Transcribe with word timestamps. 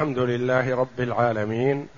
الحمد 0.00 0.18
لله 0.18 0.76
رب 0.76 1.00
العالمين 1.00 1.88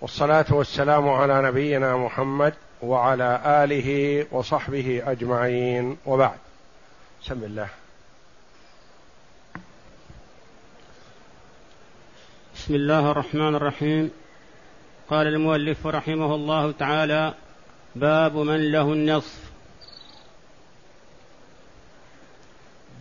والصلاة 0.00 0.44
والسلام 0.50 1.08
على 1.08 1.42
نبينا 1.42 1.96
محمد 1.96 2.54
وعلى 2.82 3.40
آله 3.46 4.26
وصحبه 4.32 5.02
أجمعين. 5.06 5.96
وبعد 6.06 6.38
بسم 7.22 7.44
الله. 7.44 7.68
بسم 12.56 12.74
الله 12.74 13.10
الرحمن 13.10 13.54
الرحيم. 13.54 14.10
قال 15.10 15.26
المؤلف 15.26 15.86
رحمه 15.86 16.34
الله 16.34 16.72
تعالى 16.72 17.34
باب 17.96 18.36
من 18.36 18.72
له 18.72 18.92
النصف. 18.92 19.50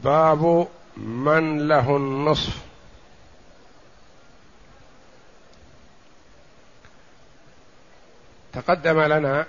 باب 0.04 0.68
من 0.98 1.68
له 1.68 1.98
النصف. 1.98 2.67
تقدم 8.58 9.02
لنا 9.02 9.46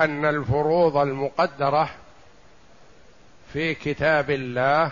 أن 0.00 0.24
الفروض 0.24 0.96
المقدرة 0.96 1.90
في 3.52 3.74
كتاب 3.74 4.30
الله 4.30 4.90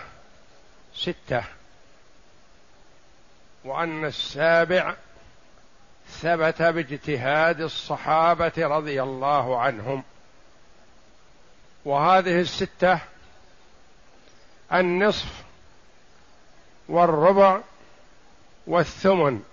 ستة 0.95 1.43
وأن 3.63 4.05
السابع 4.05 4.95
ثبت 6.09 6.61
باجتهاد 6.61 7.61
الصحابة 7.61 8.53
رضي 8.57 9.03
الله 9.03 9.59
عنهم. 9.59 10.03
وهذه 11.85 12.41
الستة 12.41 12.99
النصف 14.73 15.43
والربع 16.89 17.59
والثمن 18.67 19.43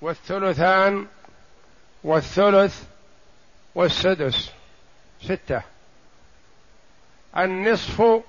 والثلثان 0.00 1.06
والثلث 2.04 2.82
والسدس 3.74 4.50
ستة. 5.22 5.62
النصف 7.36 8.22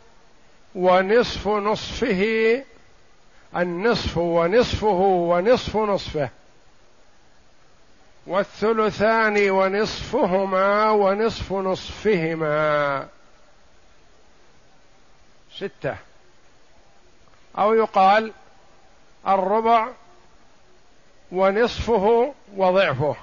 ونصف 0.75 1.47
نصفه 1.47 2.63
النصف 3.55 4.17
ونصفه 4.17 4.87
ونصف 4.87 5.75
نصفه. 5.75 6.29
والثلثان 8.27 9.49
ونصفهما 9.49 10.89
ونصف 10.91 11.53
نصفهما. 11.53 13.07
ستة. 15.55 15.95
أو 17.57 17.73
يقال 17.73 18.33
الربع 19.27 19.87
ونصفه 21.31 22.33
وضعفه. 22.55 23.15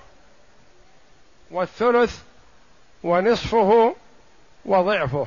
والثلث 1.51 2.23
ونصفه 3.03 3.95
وضعفه. 4.65 5.27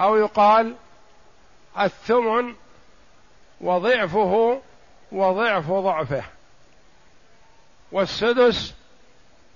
أو 0.00 0.16
يقال 0.16 0.74
الثمن 1.80 2.54
وضعفه 3.60 4.60
وضعف 5.12 5.70
ضعفه 5.70 6.24
والسدس 7.92 8.74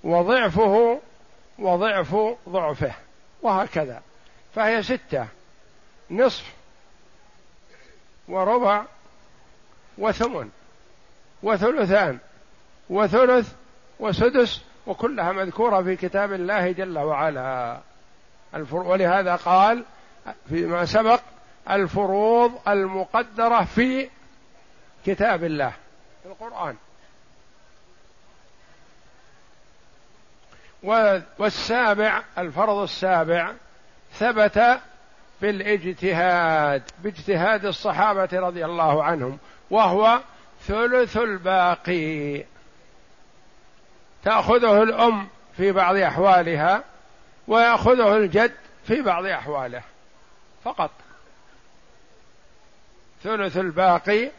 وضعفه 0.04 1.00
وضعف 1.58 2.16
ضعفه 2.48 2.92
وهكذا. 3.42 4.02
فهي 4.54 4.82
ستة 4.82 5.26
نصف 6.10 6.44
وربع 8.28 8.84
وثمن 9.98 10.50
وثلثان 11.42 12.18
وثلث 12.90 13.54
وسدس 14.00 14.62
وكلها 14.86 15.32
مذكورة 15.32 15.82
في 15.82 15.96
كتاب 15.96 16.32
الله 16.32 16.72
جل 16.72 16.98
وعلا. 16.98 17.80
ولهذا 18.70 19.36
قال 19.36 19.84
فيما 20.48 20.84
سبق 20.84 21.20
الفروض 21.70 22.68
المقدرة 22.68 23.64
في 23.64 24.08
كتاب 25.06 25.44
الله 25.44 25.72
في 26.22 26.28
القرآن. 26.28 26.76
والسابع 31.38 32.22
الفرض 32.38 32.78
السابع 32.78 33.52
ثبت 34.12 34.80
بالإجتهاد 35.40 36.82
باجتهاد 36.98 37.64
الصحابة 37.64 38.28
رضي 38.32 38.64
الله 38.64 39.04
عنهم 39.04 39.38
وهو 39.70 40.20
ثلث 40.66 41.16
الباقي. 41.16 42.44
تأخذه 44.24 44.82
الأم 44.82 45.28
في 45.56 45.72
بعض 45.72 45.96
أحوالها 45.96 46.84
ويأخذه 47.48 48.16
الجد 48.16 48.54
في 48.86 49.02
بعض 49.02 49.26
أحواله. 49.26 49.82
فقط. 50.64 50.90
ثلث 53.22 53.56
الباقي 53.56 54.30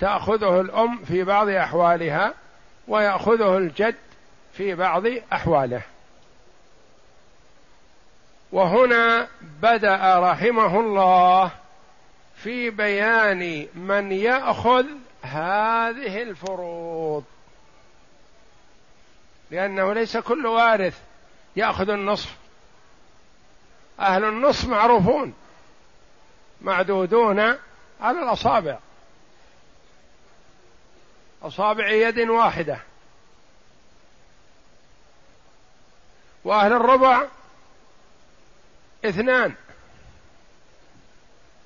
تأخذه 0.00 0.60
الأم 0.60 1.04
في 1.04 1.24
بعض 1.24 1.48
أحوالها 1.48 2.34
ويأخذه 2.88 3.58
الجد 3.58 3.94
في 4.52 4.74
بعض 4.74 5.02
أحواله. 5.32 5.82
وهنا 8.52 9.28
بدأ 9.62 10.18
رحمه 10.18 10.80
الله 10.80 11.50
في 12.36 12.70
بيان 12.70 13.66
من 13.74 14.12
يأخذ 14.12 14.86
هذه 15.22 16.22
الفروض. 16.22 17.24
لأنه 19.50 19.92
ليس 19.92 20.16
كل 20.16 20.46
وارث 20.46 21.00
يأخذ 21.56 21.90
النصف. 21.90 22.36
أهل 24.00 24.24
النصف 24.24 24.68
معروفون 24.68 25.34
معدودون 26.60 27.40
على 28.00 28.22
الأصابع. 28.22 28.78
أصابع 31.42 31.88
يد 31.88 32.18
واحدة. 32.18 32.78
وأهل 36.44 36.72
الربع 36.72 37.26
اثنان. 39.04 39.54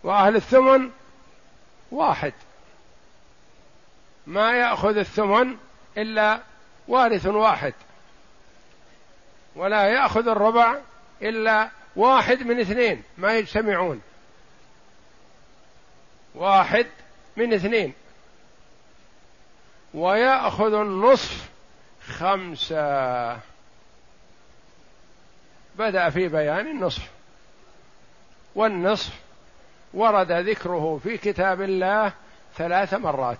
وأهل 0.03 0.37
الثمن 0.37 0.91
واحد. 1.91 2.33
ما 4.27 4.53
يأخذ 4.53 4.97
الثمن 4.97 5.57
إلا 5.99 6.41
وارث 6.89 7.27
واحد. 7.27 7.75
ولا 9.57 9.87
يأخذ 9.87 10.29
الربع 10.29 10.79
إلا 11.23 11.71
واحد 11.97 12.43
من 12.43 12.61
اثنين 12.61 13.03
ما 13.19 13.35
يجتمعون. 13.35 14.03
واحد 16.35 16.87
من 17.37 17.55
اثنين. 17.55 17.95
ويأخذ 19.95 20.75
النصف 20.75 21.49
خمسة. 22.07 23.39
بدأ 25.79 26.11
في 26.11 26.29
بيان 26.29 26.67
النصف. 26.67 27.11
والنصف 28.55 29.13
ورد 29.95 30.33
ذكره 30.33 31.01
في 31.03 31.19
كتاب 31.19 31.63
الله 31.63 32.13
ثلاث 32.57 32.95
مرات. 32.95 33.39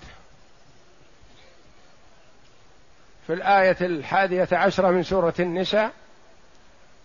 في 3.27 3.33
الآية 3.33 3.77
الحادية 3.81 4.49
عشرة 4.53 4.91
من 4.91 5.03
سورة 5.03 5.35
النساء 5.41 5.93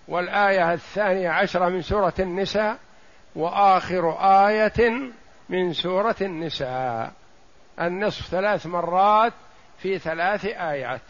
والآية 0.07 0.73
الثانية 0.73 1.29
عشرة 1.29 1.69
من 1.69 1.81
سورة 1.81 2.13
النساء 2.19 2.77
وآخر 3.35 4.17
آية 4.47 5.11
من 5.49 5.73
سورة 5.73 6.15
النساء. 6.21 7.11
النصف 7.81 8.27
ثلاث 8.27 8.65
مرات 8.65 9.33
في 9.79 9.99
ثلاث 9.99 10.45
آيات. 10.45 11.01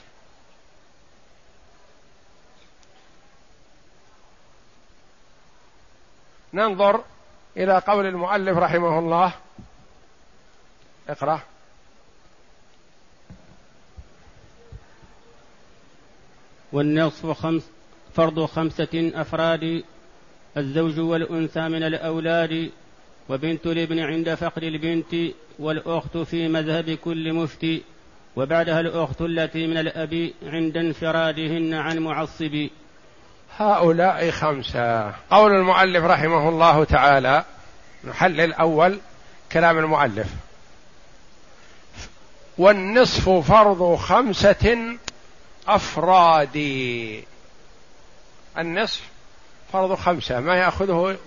ننظر 6.54 7.04
إلى 7.58 7.78
قول 7.88 8.06
المؤلف 8.06 8.58
رحمه 8.58 9.00
الله. 9.00 9.34
اقرأ. 11.10 11.42
والنصف 16.72 17.26
خمس 17.26 17.64
فرض 18.16 18.46
خمسة 18.46 19.12
أفراد 19.16 19.84
الزوج 20.58 21.00
والأنثى 21.00 21.62
من 21.62 21.84
الأولاد 21.84 22.70
وبنت 23.30 23.66
الابن 23.66 24.00
عند 24.00 24.34
فقر 24.34 24.64
البنت 24.64 25.16
والأخت 25.60 26.18
في 26.18 26.48
مذهب 26.48 26.90
كل 26.90 27.34
مفتي 27.34 27.82
وبعدها 28.36 28.80
الأخت 28.80 29.22
التي 29.22 29.68
من 29.68 29.78
الأب 29.78 30.32
عند 30.44 30.78
انفرادهن 30.78 31.74
عن 31.74 32.00
معصب. 32.00 32.68
هؤلاء 33.58 34.32
خمسة. 34.32 35.14
قول 35.32 35.52
المؤلف 35.52 36.04
رحمه 36.04 36.50
الله 36.50 36.84
تعالى 36.84 37.44
نحلل 38.04 38.42
الأول 38.42 39.00
كلام 39.52 39.78
المؤلف. 39.78 40.28
والنصف 42.58 43.30
فرض 43.30 43.96
خمسة 43.96 44.98
أفراد 45.76 46.56
النصف 48.58 49.02
فرض 49.74 49.96
خمسة 49.96 50.40
ما 50.40 50.56
يأخذه 50.56 51.18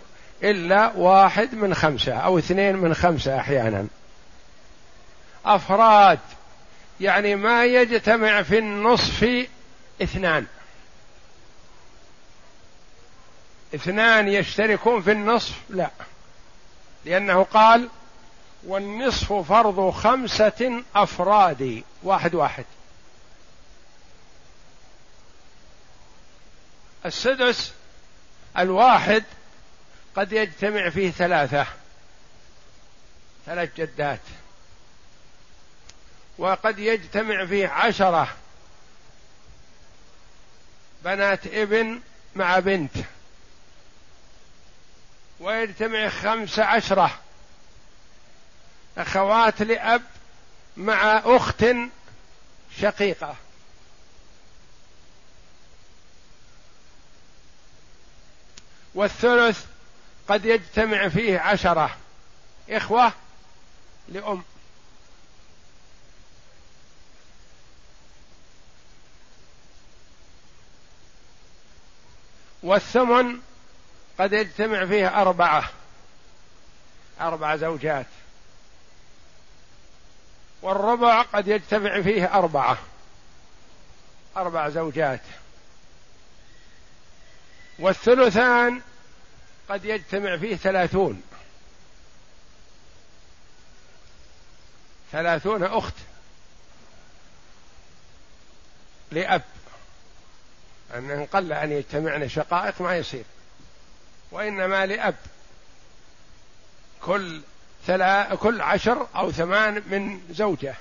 إلا 0.43 0.93
واحد 0.97 1.55
من 1.55 1.75
خمسة 1.75 2.13
أو 2.13 2.39
اثنين 2.39 2.77
من 2.77 2.95
خمسة 2.95 3.41
أحيانا. 3.41 3.87
أفراد 5.45 6.19
يعني 7.01 7.35
ما 7.35 7.65
يجتمع 7.65 8.43
في 8.43 8.59
النصف 8.59 9.47
اثنان. 10.03 10.47
اثنان 13.75 14.29
يشتركون 14.29 15.03
في 15.03 15.13
النصف؟ 15.13 15.55
لا. 15.71 15.91
لأنه 17.05 17.43
قال 17.43 17.89
والنصف 18.67 19.33
فرض 19.33 19.91
خمسة 19.91 20.83
أفراد 20.97 21.83
واحد 22.03 22.35
واحد. 22.35 22.65
السدس 27.07 27.73
الواحد 28.59 29.25
قد 30.17 30.33
يجتمع 30.33 30.91
فيه 30.91 31.11
ثلاثة 31.11 31.67
ثلاث 33.47 33.77
جدات 33.77 34.21
وقد 36.39 36.79
يجتمع 36.79 37.47
فيه 37.47 37.69
عشرة 37.69 38.37
بنات 41.05 41.47
ابن 41.47 42.01
مع 42.35 42.59
بنت 42.59 42.97
ويجتمع 45.41 46.09
خمس 46.09 46.59
عشرة 46.59 47.19
أخوات 48.99 49.63
لأب 49.63 50.03
مع 50.77 51.23
أخت 51.25 51.65
شقيقة. 52.81 53.37
والثلث 58.95 59.67
قد 60.29 60.45
يجتمع 60.45 61.09
فيه 61.09 61.39
عشرة 61.39 61.97
إخوة 62.71 63.13
لأم. 64.09 64.43
والثمن 72.63 73.41
قد 74.19 74.33
يجتمع 74.33 74.87
فيه 74.87 75.23
أربعة 75.23 75.71
أربع 77.21 77.57
زوجات. 77.57 78.07
والربع 80.63 81.23
قد 81.23 81.49
يجتمع 81.49 82.03
فيه 82.03 82.35
أربعة 82.39 82.79
أربع 84.37 84.69
زوجات. 84.69 85.21
والثلثان 87.83 88.81
قد 89.69 89.85
يجتمع 89.85 90.37
فيه 90.37 90.57
ثلاثون. 90.57 91.23
ثلاثون 95.13 95.63
أخت 95.63 95.95
لأب. 99.11 99.43
أن 100.95 101.27
قل 101.33 101.53
أن 101.53 101.73
يجتمعن 101.73 102.29
شقائق 102.29 102.83
ما 102.83 102.97
يصير. 102.97 103.25
وإنما 104.31 104.87
لأب. 104.87 105.17
كل 107.01 107.43
ثلا 107.87 108.35
كل 108.35 108.61
عشر 108.61 109.07
أو 109.17 109.33
ثمان 109.33 109.75
من 109.75 110.21
زوجة. 110.31 110.75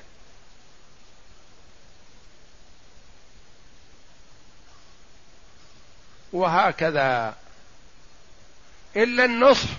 وهكذا. 6.33 7.35
إلا 8.95 9.25
النصف 9.25 9.69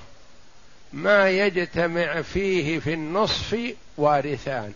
ما 0.93 1.31
يجتمع 1.31 2.23
فيه 2.23 2.79
في 2.79 2.95
النصف 2.95 3.75
وارثان. 3.97 4.73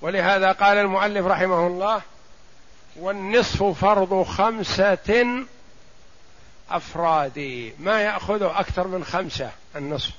ولهذا 0.00 0.52
قال 0.52 0.78
المؤلف 0.78 1.26
رحمه 1.26 1.66
الله 1.66 2.02
والنصف 2.96 3.62
فرض 3.62 4.22
خمسة 4.22 5.44
أفراد. 6.70 7.72
ما 7.78 8.00
يأخذه 8.00 8.60
أكثر 8.60 8.86
من 8.86 9.04
خمسة 9.04 9.50
النصف. 9.76 10.10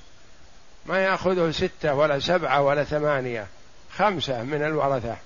ما 0.86 1.00
يأخذه 1.00 1.52
ستة 1.52 1.94
ولا 1.94 2.20
سبعة 2.20 2.62
ولا 2.62 2.84
ثمانية. 2.84 3.48
خمسة 3.98 4.44
من 4.44 4.64
الورثة. 4.64 5.18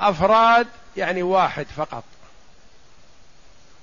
أفراد 0.00 0.66
يعني 0.96 1.22
واحد 1.22 1.66
فقط. 1.76 2.04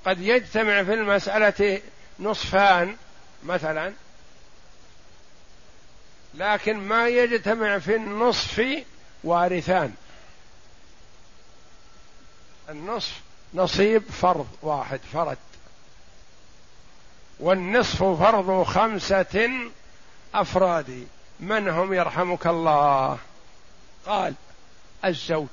قد 0.06 0.22
يجتمع 0.22 0.84
في 0.84 0.94
المسألة 0.94 1.81
نصفان 2.19 2.96
مثلا 3.44 3.94
لكن 6.34 6.78
ما 6.78 7.08
يجتمع 7.08 7.80
في 7.80 7.96
النصف 7.96 8.84
وارثان. 9.24 9.94
النصف 12.69 13.22
نصيب 13.54 14.04
فرض 14.04 14.48
واحد 14.62 15.00
فرد. 15.13 15.38
والنصف 17.40 18.04
فرض 18.04 18.63
خمسة 18.63 19.50
أفراد. 20.34 21.08
من 21.40 21.69
هم 21.69 21.94
يرحمك 21.94 22.48
الله؟ 22.48 23.18
قال 24.06 24.34
الزوج. 25.06 25.48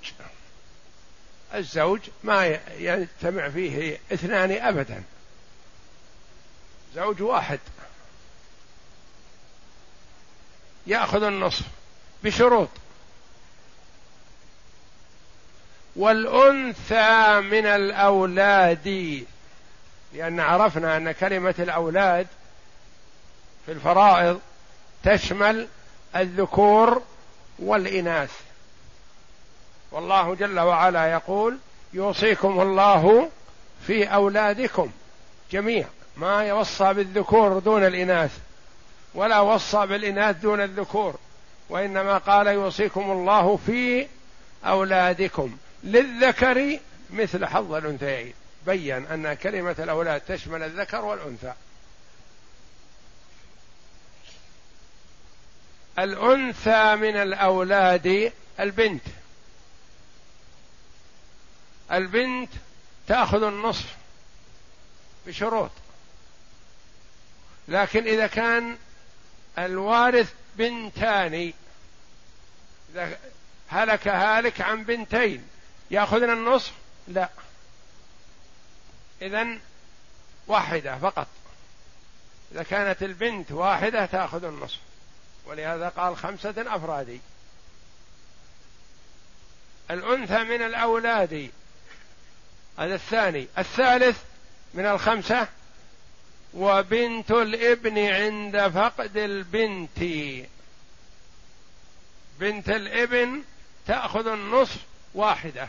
الزوج 1.54 2.00
ما 2.24 2.58
يجتمع 2.78 3.48
فيه 3.48 3.98
اثنان 4.12 4.52
أبدا. 4.52 5.02
زوج 6.94 7.22
واحد. 7.22 7.60
يأخذ 10.86 11.22
النصف 11.22 11.64
بشروط. 12.24 12.68
والأنثى 15.96 17.40
من 17.40 17.66
الأولاد 17.66 19.24
لأن 20.14 20.40
عرفنا 20.40 20.96
أن 20.96 21.12
كلمة 21.12 21.54
الأولاد 21.58 22.26
في 23.66 23.72
الفرائض 23.72 24.40
تشمل 25.04 25.68
الذكور 26.16 27.02
والإناث. 27.58 28.47
والله 29.92 30.34
جل 30.34 30.60
وعلا 30.60 31.12
يقول 31.12 31.58
يوصيكم 31.92 32.60
الله 32.60 33.30
في 33.86 34.04
أولادكم 34.04 34.90
جميع 35.52 35.86
ما 36.16 36.44
يوصى 36.44 36.94
بالذكور 36.94 37.58
دون 37.58 37.84
الإناث 37.84 38.38
ولا 39.14 39.40
وصى 39.40 39.86
بالإناث 39.86 40.36
دون 40.36 40.60
الذكور 40.60 41.18
وإنما 41.68 42.18
قال 42.18 42.46
يوصيكم 42.46 43.10
الله 43.10 43.56
في 43.66 44.06
أولادكم 44.64 45.56
للذكر 45.84 46.78
مثل 47.10 47.46
حظ 47.46 47.72
الأنثيين. 47.72 48.34
بين 48.66 49.06
أن 49.06 49.34
كلمة 49.34 49.76
الأولاد 49.78 50.20
تشمل 50.20 50.62
الذكر 50.62 51.04
والأنثى. 51.04 51.52
الأنثى 55.98 56.96
من 56.96 57.16
الأولاد 57.16 58.32
البنت. 58.60 59.02
البنت 61.92 62.50
تأخذ 63.06 63.42
النصف 63.42 63.96
بشروط. 65.26 65.70
لكن 67.68 68.06
إذا 68.06 68.26
كان 68.26 68.76
الوارث 69.58 70.32
بنتان 70.56 71.52
إذا 72.90 73.18
هلك 73.68 74.08
هالك 74.08 74.60
عن 74.60 74.84
بنتين 74.84 75.48
يأخذن 75.90 76.30
النصف؟ 76.30 76.72
لا. 77.08 77.28
اذا 79.22 79.58
واحدة 80.46 80.98
فقط. 80.98 81.26
إذا 82.52 82.62
كانت 82.62 83.02
البنت 83.02 83.52
واحدة 83.52 84.06
تأخذ 84.06 84.44
النصف. 84.44 84.78
ولهذا 85.46 85.88
قال 85.88 86.16
خمسة 86.16 86.54
افراد 86.58 87.20
الأنثى 89.90 90.44
من 90.44 90.62
الأولاد 90.62 91.50
هذا 92.78 92.94
الثاني. 92.94 93.48
الثالث 93.58 94.22
من 94.74 94.86
الخمسة 94.86 95.48
وبنت 96.54 97.30
الابن 97.30 97.98
عند 97.98 98.68
فقد 98.68 99.16
البنت. 99.16 99.98
بنت 102.40 102.68
الابن 102.68 103.42
تأخذ 103.86 104.26
النصف 104.26 104.80
واحدة. 105.14 105.68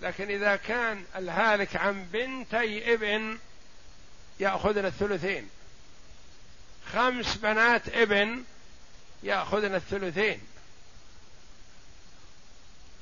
لكن 0.00 0.30
إذا 0.30 0.56
كان 0.56 1.04
الهالك 1.16 1.76
عن 1.76 2.04
بنتي 2.04 2.94
ابن 2.94 3.38
يأخذن 4.40 4.86
الثلثين. 4.86 5.48
خمس 6.92 7.36
بنات 7.36 7.88
ابن 7.88 8.44
يأخذن 9.22 9.74
الثلثين. 9.74 10.40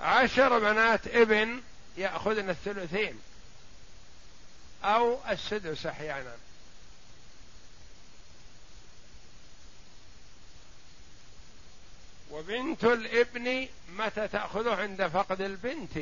عشر 0.00 0.58
بنات 0.58 1.06
ابن 1.06 1.60
يأخذن 1.96 2.50
الثلثين 2.50 3.20
أو 4.84 5.18
السدس 5.30 5.86
أحيانا 5.86 6.36
وبنت 12.30 12.84
الابن 12.84 13.68
متى 13.88 14.28
تأخذه 14.28 14.74
عند 14.74 15.06
فقد 15.06 15.40
البنت؟ 15.40 15.98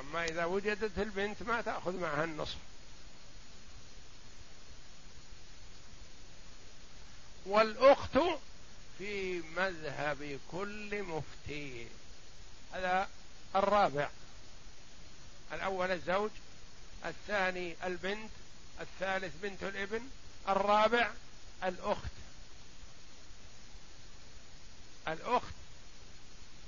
أما 0.00 0.24
إذا 0.24 0.44
وجدت 0.44 0.98
البنت 0.98 1.42
ما 1.42 1.60
تأخذ 1.60 1.96
معها 1.96 2.24
النصف. 2.24 2.56
والأخت 7.46 8.18
في 8.98 9.42
مذهب 9.56 10.38
كل 10.50 11.02
مفتي. 11.02 11.86
هذا 12.72 13.08
الرابع. 13.56 14.08
الأول 15.52 15.90
الزوج 15.90 16.30
الثاني 17.04 17.76
البنت 17.84 18.30
الثالث 18.80 19.34
بنت 19.42 19.62
الابن 19.62 20.02
الرابع 20.48 21.10
الأخت. 21.64 22.10
الأخت 25.08 25.54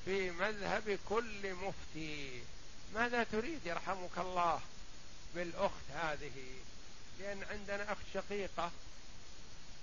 في 0.05 0.31
مذهب 0.31 0.99
كل 1.09 1.55
مفتي. 1.55 2.43
ماذا 2.95 3.25
تريد 3.25 3.61
يرحمك 3.67 4.19
الله 4.19 4.61
بالأخت 5.35 5.91
هذه؟ 5.95 6.33
لأن 7.21 7.45
عندنا 7.51 7.93
أخت 7.93 8.03
شقيقة 8.15 8.71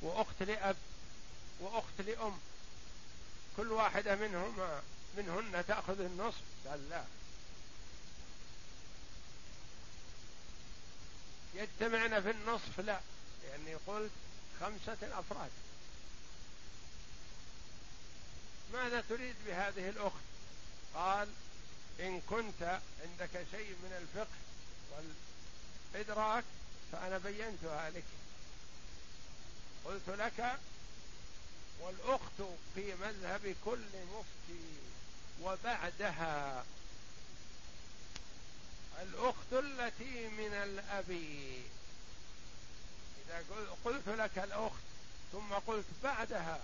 وأخت 0.01 0.43
لأب 0.43 0.75
وأخت 1.59 2.01
لأم. 2.01 2.37
كل 3.57 3.71
واحدة 3.71 4.15
منهما 4.15 4.81
منهن 5.17 5.65
تأخذ 5.67 5.99
النصف. 5.99 6.41
قال 6.67 6.89
لا. 6.89 7.03
يجتمعن 11.53 12.21
في 12.21 12.31
النصف 12.31 12.79
لا. 12.79 12.99
لأني 13.43 13.75
قلت 13.75 14.11
خمسة 14.59 15.19
أفراد. 15.19 15.51
ماذا 18.73 19.01
تريد 19.09 19.35
بهذه 19.47 19.89
الأخت؟ 19.89 20.23
قال 20.95 21.27
إن 21.99 22.21
كنت 22.21 22.79
عندك 23.01 23.45
شيء 23.51 23.69
من 23.69 23.93
الفقه 24.01 24.37
والإدراك 25.93 26.43
فأنا 26.91 27.17
بينتها 27.17 27.89
لك. 27.89 28.03
قلت 29.85 30.09
لك 30.09 30.59
والأخت 31.79 32.41
في 32.75 32.95
مذهب 32.95 33.55
كل 33.65 33.85
مفتي 34.13 34.73
وبعدها 35.41 36.65
الأخت 39.01 39.53
التي 39.53 40.27
من 40.27 40.53
الأب. 40.53 41.11
إذا 43.25 43.43
قلت 43.85 44.07
لك 44.07 44.37
الأخت 44.37 44.83
ثم 45.31 45.53
قلت 45.53 45.85
بعدها 46.03 46.59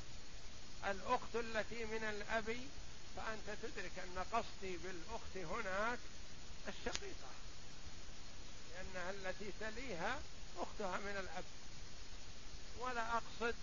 الأخت 0.86 1.36
التي 1.36 1.86
من 1.86 2.04
الأب 2.04 2.58
فأنت 3.18 3.58
تدرك 3.64 3.92
أن 4.00 4.26
قصدي 4.32 4.78
بالأخت 4.78 5.38
هناك 5.38 6.00
الشقيقة 6.68 7.32
لأنها 8.72 9.12
التي 9.12 9.52
تليها 9.60 10.20
أختها 10.58 10.98
من 10.98 11.18
الأب. 11.18 11.44
ولا 12.80 13.18
أقصد 13.18 13.56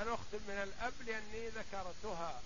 الأخت 0.00 0.34
من 0.34 0.54
الأب 0.62 0.92
لأني 1.06 1.48
ذكرتها 1.48 2.42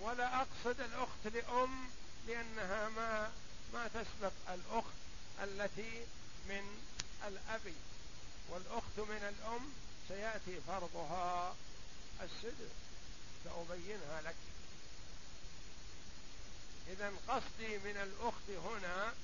ولا 0.00 0.36
أقصد 0.36 0.80
الأخت 0.80 1.26
لأم 1.34 1.90
لأنها 2.26 2.88
ما 2.88 3.32
ما 3.72 3.88
تسبق 3.88 4.32
الأخت 4.48 4.94
التي 5.42 6.06
من 6.48 6.82
الأب 7.26 7.72
والأخت 8.48 8.98
من 8.98 9.34
الأم 9.34 9.72
سيأتي 10.08 10.60
فرضها 10.60 11.56
السدس 12.22 12.72
سأبينها 13.44 14.22
لك. 14.22 14.36
إذا 16.88 17.12
قصدي 17.28 17.78
من 17.78 17.96
الأخت 17.96 18.50
هنا 18.50 19.14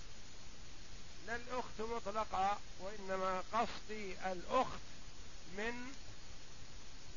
لا 1.27 1.37
الأخت 1.37 1.81
مطلقة 1.81 2.59
وإنما 2.81 3.43
قصدي 3.53 4.33
الأخت 4.33 4.81
من 5.57 5.93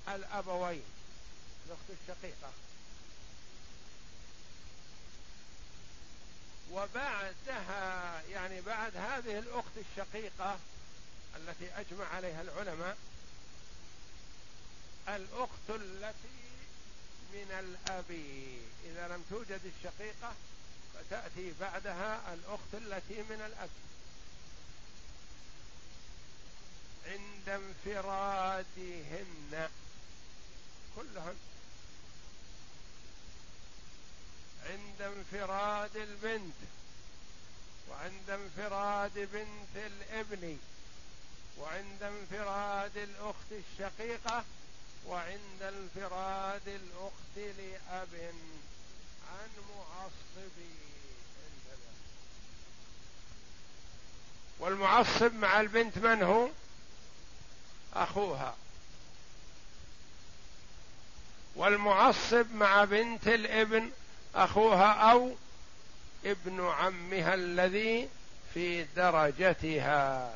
الأبوين 0.08 0.84
الأخت 1.68 1.90
الشقيقة. 1.90 2.52
وبعدها 6.74 8.22
يعني 8.22 8.62
بعد 8.62 8.98
هذه 8.98 9.40
الأخت 9.40 9.78
الشقيقة 9.78 10.60
التي 11.36 11.80
أجمع 11.80 12.06
عليها 12.06 12.42
العلماء 12.42 12.98
الأخت 15.08 15.70
التي 15.70 16.44
من 17.34 17.52
الأب. 17.60 18.12
إذا 18.86 19.08
لم 19.08 19.24
توجد 19.30 19.62
الشقيقة 19.78 20.34
فتأتي 20.94 21.54
بعدها 21.60 22.34
الأخت 22.34 22.74
التي 22.74 23.24
من 23.24 23.42
الأب. 23.42 23.70
عند 27.06 27.50
انفرادهن 27.86 29.70
كلهن. 30.96 31.36
عند 34.70 35.02
انفراد 35.02 35.98
البنت 35.98 36.56
وعند 37.90 38.30
انفراد 38.30 39.30
بنت 39.34 39.76
الابن 39.76 40.58
وعند 41.58 42.04
انفراد 42.04 42.98
الأخت 42.98 43.52
الشقيقة 43.52 44.44
وعند 45.06 45.62
انفراد 45.62 46.68
الأخت 46.68 47.38
لأب 47.38 48.34
عن 49.30 49.50
معصب 49.76 50.52
والمعصب 54.60 55.34
مع 55.34 55.62
البنت 55.62 55.98
من 55.98 56.24
هو؟ 56.24 56.50
أخوها. 57.94 58.56
والمعصب 61.56 62.52
مع 62.52 62.84
بنت 62.84 63.28
الابن 63.28 63.92
أخوها 64.36 65.12
أو 65.12 65.32
ابن 66.26 66.66
عمها 66.68 67.34
الذي 67.34 68.10
في 68.54 68.84
درجتها. 68.84 70.32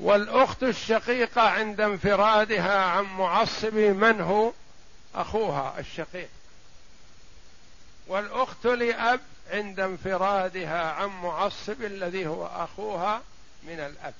والأخت 0.00 0.62
الشقيقة 0.62 1.42
عند 1.42 1.80
انفرادها 1.80 2.78
عن 2.84 3.04
معصب 3.04 3.74
من 3.74 4.20
هو؟ 4.20 4.52
أخوها 5.14 5.74
الشقيق. 5.78 6.28
والأخت 8.06 8.66
لأب 8.66 9.20
عند 9.50 9.80
انفرادها 9.80 10.92
عن 10.92 11.08
معصب 11.08 11.82
الذي 11.82 12.26
هو 12.26 12.46
أخوها 12.46 13.22
من 13.62 13.80
الأب. 13.80 14.14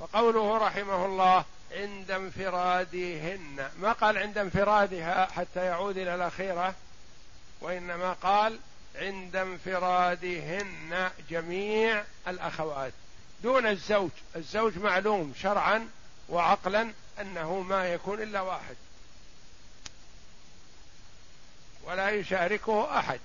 فقوله 0.00 0.58
رحمه 0.58 1.06
الله 1.06 1.44
عند 1.72 2.10
انفرادهن. 2.10 3.70
ما 3.78 3.92
قال 3.92 4.18
عند 4.18 4.38
انفرادها 4.38 5.26
حتى 5.26 5.64
يعود 5.64 5.98
إلى 5.98 6.14
الأخيرة؟ 6.14 6.74
وإنما 7.60 8.12
قال 8.12 8.58
عند 8.96 9.36
انفرادهن 9.36 11.10
جميع 11.30 12.04
الأخوات. 12.28 12.92
دون 13.42 13.66
الزوج. 13.66 14.10
الزوج 14.36 14.78
معلوم 14.78 15.34
شرعا 15.42 15.88
وعقلا 16.28 16.92
أنه 17.20 17.60
ما 17.60 17.92
يكون 17.92 18.22
إلا 18.22 18.40
واحد. 18.40 18.76
ولا 21.84 22.10
يشاركه 22.10 22.98
أحد. 22.98 23.20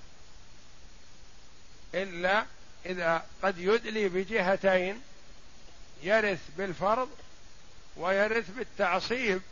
إلا 1.94 2.44
إذا 2.86 3.26
قد 3.42 3.58
يدلي 3.58 4.08
بجهتين 4.08 5.02
يرث 6.02 6.40
بالفرض 6.58 7.08
ويرث 7.96 8.50
بالتعصيب 8.50 9.42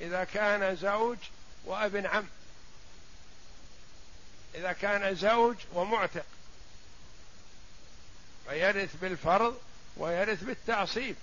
إذا 0.00 0.24
كان 0.24 0.76
زوج 0.76 1.18
وابن 1.64 2.06
عم. 2.06 2.26
إذا 4.54 4.72
كان 4.72 5.14
زوج 5.14 5.56
ومعتق. 5.72 6.24
فيرث 8.48 8.96
بالفرض 8.96 9.58
ويرث 9.96 10.44
بالتعصيب. 10.44 11.16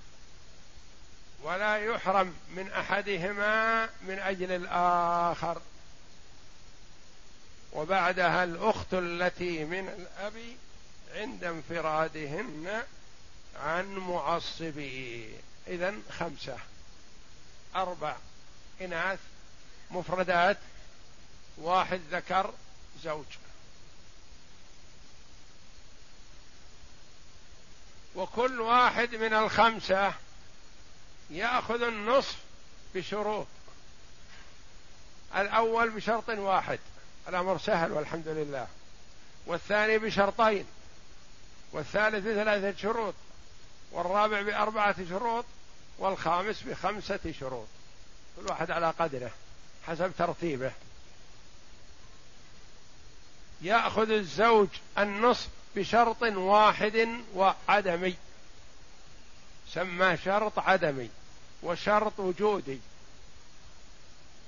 ولا 1.44 1.78
يحرم 1.78 2.36
من 2.56 2.72
أحدهما 2.72 3.86
من 4.01 4.20
أجل 4.20 4.51
الآخر. 4.51 5.62
وبعدها 7.74 8.44
الأخت 8.44 8.94
التي 8.94 9.66
من 9.66 9.89
الأب 9.89 10.34
عند 11.16 11.44
انفرادهن 11.44 12.84
عن 13.56 13.96
معصبه 13.96 15.30
إذا 15.70 15.94
خمسة. 16.20 16.58
أربع. 17.76 18.16
إناث. 18.82 19.20
مفردات. 19.92 20.58
واحد 21.58 22.02
ذكر. 22.12 22.54
زوج. 23.04 23.26
وكل 28.16 28.62
واحد 28.62 29.16
من 29.16 29.34
الخمسة 29.34 30.14
يأخذ 31.30 31.82
النصف 31.82 32.38
بشروط. 32.96 33.48
الأول 35.36 35.90
بشرط 35.90 36.30
واحد. 36.30 36.80
الأمر 37.28 37.58
سهل 37.58 37.92
والحمد 37.92 38.28
لله. 38.28 38.68
والثاني 39.46 39.98
بشرطين. 39.98 40.66
والثالث 41.72 42.26
بثلاثة 42.26 42.78
شروط. 42.82 43.14
والرابع 43.92 44.42
بأربعة 44.42 44.96
شروط. 45.10 45.46
والخامس 46.00 46.62
بخمسة 46.62 47.34
شروط. 47.39 47.68
كل 48.36 48.46
واحد 48.48 48.72
على 48.72 48.94
قدره 49.00 49.32
حسب 49.88 50.12
ترتيبه. 50.18 50.72
يأخذ 53.62 54.12
الزوج 54.12 54.68
النصف 54.98 55.48
بشرط 55.75 56.22
واحد 56.22 57.08
وعدمي. 57.36 58.15
سماه 59.74 60.15
شرط 60.15 60.60
عدمي 60.60 61.10
وشرط 61.63 62.20
وجودي. 62.20 62.79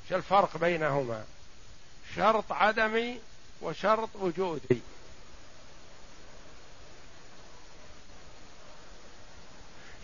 إيش 0.03 0.13
الفرق 0.13 0.58
بينهما؟ 0.58 1.24
شرط 2.15 2.51
عدمي 2.51 3.20
وشرط 3.62 4.10
وجودي. 4.15 4.81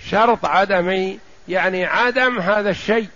شرط 0.10 0.46
عدمي 0.46 1.20
يعني 1.48 1.86
عدم 1.86 2.40
هذا 2.40 2.70
الشيء. 2.70 3.10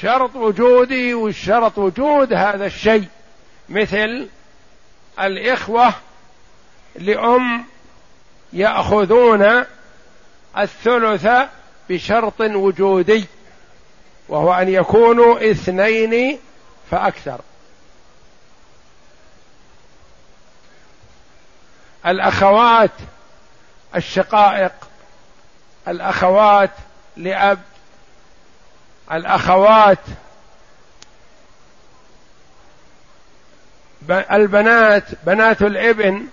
شرط 0.00 0.36
وجودي 0.36 1.14
والشرط 1.14 1.78
وجود 1.78 2.32
هذا 2.32 2.66
الشيء. 2.66 3.08
مثل 3.68 4.28
الإخوة 5.20 5.94
لأم 6.94 7.64
يأخذون 8.52 9.64
الثلث 10.58 11.28
بشرط 11.88 12.40
وجودي 12.40 13.24
وهو 14.28 14.52
أن 14.52 14.68
يكونوا 14.68 15.50
اثنين 15.50 16.38
فأكثر. 16.90 17.40
الأخوات 22.06 22.90
الشقائق 23.96 24.72
الأخوات 25.88 26.70
لأب 27.16 27.58
الأخوات 29.12 29.98
البنات 34.10 35.04
بنات 35.26 35.62
الإبن 35.62 36.26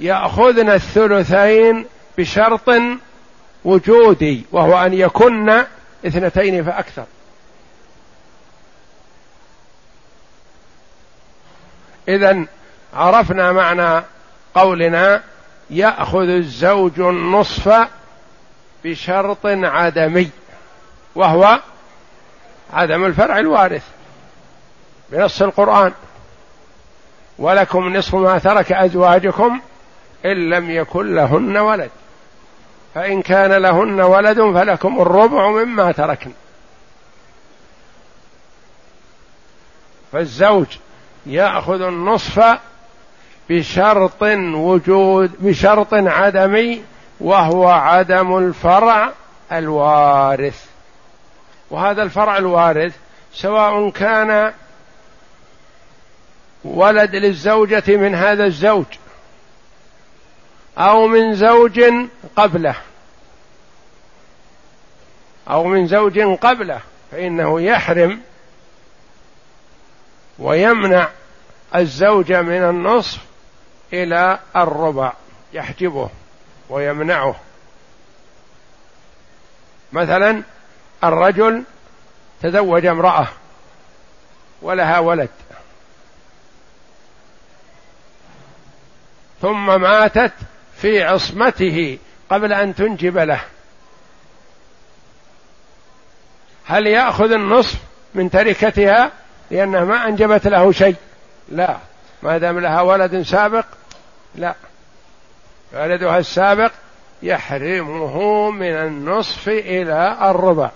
يأخذن 0.00 0.70
الثلثين 0.70 1.86
بشرط 2.18 2.70
وجودي 3.64 4.44
وهو 4.52 4.86
أن 4.86 4.94
يكن 4.94 5.64
اثنتين 6.06 6.64
فأكثر. 6.64 7.04
إذا 12.08 12.44
عرفنا 12.94 13.52
معنى 13.52 14.04
قولنا 14.54 15.22
يأخذ 15.70 16.28
الزوج 16.28 17.00
النصف 17.00 17.88
بشرط 18.84 19.46
عدمي 19.46 20.30
وهو 21.14 21.60
عدم 22.72 23.04
الفرع 23.04 23.38
الوارث 23.38 23.84
بنص 25.10 25.42
القرآن. 25.42 25.92
ولكم 27.38 27.96
نصف 27.96 28.14
ما 28.14 28.38
ترك 28.38 28.72
أزواجكم 28.72 29.60
إن 30.24 30.50
لم 30.50 30.70
يكن 30.70 31.14
لهن 31.14 31.56
ولد. 31.56 31.90
فإن 32.94 33.22
كان 33.22 33.52
لهن 33.52 34.00
ولد 34.00 34.40
فلكم 34.40 35.00
الربع 35.00 35.50
مما 35.50 35.92
تركن. 35.92 36.32
فالزوج 40.12 40.66
يأخذ 41.26 41.80
النصف 41.80 42.58
بشرط 43.50 44.22
وجود 44.54 45.32
بشرط 45.40 45.94
عدمي 45.94 46.82
وهو 47.20 47.68
عدم 47.68 48.38
الفرع 48.38 49.12
الوارث. 49.52 50.66
وهذا 51.70 52.02
الفرع 52.02 52.36
الوارث 52.36 52.96
سواء 53.32 53.90
كان 53.90 54.52
ولد 56.64 57.16
للزوجة 57.16 57.96
من 57.96 58.14
هذا 58.14 58.44
الزوج 58.46 58.86
أو 60.78 61.06
من 61.06 61.34
زوج 61.34 61.80
قبله. 62.36 62.76
أو 65.50 65.64
من 65.64 65.86
زوج 65.86 66.20
قبله 66.20 66.80
فإنه 67.10 67.60
يحرم 67.60 68.20
ويمنع 70.38 71.08
الزوج 71.74 72.32
من 72.32 72.62
النصف 72.62 73.18
إلى 73.92 74.38
الربع 74.56 75.12
يحجبه. 75.52 76.10
ويمنعه. 76.68 77.36
مثلا 79.92 80.42
الرجل 81.04 81.64
تزوج 82.42 82.86
امرأة 82.86 83.28
ولها 84.62 84.98
ولد 84.98 85.28
ثم 89.42 89.80
ماتت 89.80 90.32
في 90.76 91.02
عصمته 91.02 91.98
قبل 92.30 92.52
أن 92.52 92.74
تنجب 92.74 93.18
له. 93.18 93.40
هل 96.66 96.86
يأخذ 96.86 97.32
النصف 97.32 97.78
من 98.14 98.30
تركتها 98.30 99.10
لأنها 99.50 99.84
ما 99.84 100.08
أنجبت 100.08 100.46
له 100.46 100.72
شيء؟ 100.72 100.96
لا. 101.48 101.76
ما 102.22 102.38
دام 102.38 102.58
لها 102.58 102.80
ولد 102.80 103.22
سابق 103.22 103.64
لا. 104.34 104.54
ولدها 105.74 106.18
السابق 106.18 106.72
يحرمه 107.22 108.50
من 108.50 108.72
النصف 108.72 109.48
إلى 109.48 110.16
الربع. 110.22 110.70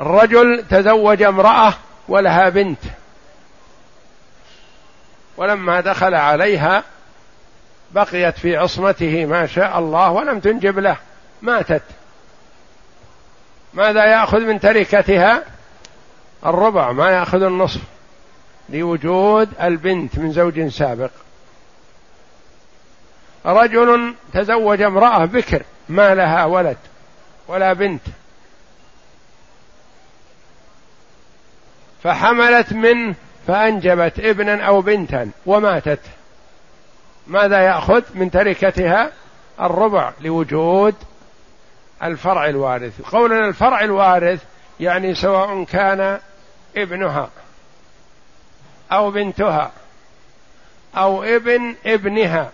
الرجل 0.00 0.64
تزوج 0.70 1.22
امرأة 1.22 1.74
ولها 2.08 2.48
بنت. 2.48 2.78
ولما 5.36 5.80
دخل 5.80 6.14
عليها 6.14 6.84
بقيت 7.90 8.38
في 8.38 8.56
عصمته 8.56 9.26
ما 9.26 9.46
شاء 9.46 9.78
الله 9.78 10.10
ولم 10.10 10.40
تنجب 10.40 10.78
له. 10.78 10.96
ماتت. 11.42 11.82
ماذا 13.74 14.04
يأخذ 14.04 14.40
من 14.40 14.60
تركتها؟ 14.60 15.42
الربع 16.46 16.92
ما 16.92 17.10
يأخذ 17.10 17.42
النصف. 17.42 17.80
لوجود 18.68 19.48
البنت 19.60 20.18
من 20.18 20.32
زوج 20.32 20.68
سابق. 20.68 21.10
رجل 23.46 24.14
تزوج 24.32 24.82
امرأة 24.82 25.24
بكر 25.24 25.62
ما 25.88 26.14
لها 26.14 26.44
ولد 26.44 26.76
ولا 27.48 27.72
بنت. 27.72 28.02
فحملت 32.02 32.72
منه 32.72 33.14
فأنجبت 33.46 34.18
ابنا 34.18 34.64
أو 34.64 34.80
بنتا 34.80 35.30
وماتت. 35.46 36.00
ماذا 37.26 37.60
يأخذ 37.60 38.02
من 38.14 38.30
تركتها؟ 38.30 39.12
الربع 39.60 40.12
لوجود 40.20 40.94
الفرع 42.02 42.46
الوارث. 42.46 43.00
قولنا 43.00 43.46
الفرع 43.48 43.80
الوارث 43.80 44.42
يعني 44.80 45.14
سواء 45.14 45.64
كان 45.64 46.20
ابنها 46.76 47.30
أو 48.92 49.10
بنتها 49.10 49.72
أو 50.96 51.22
ابن 51.22 51.74
ابنها. 51.86 52.50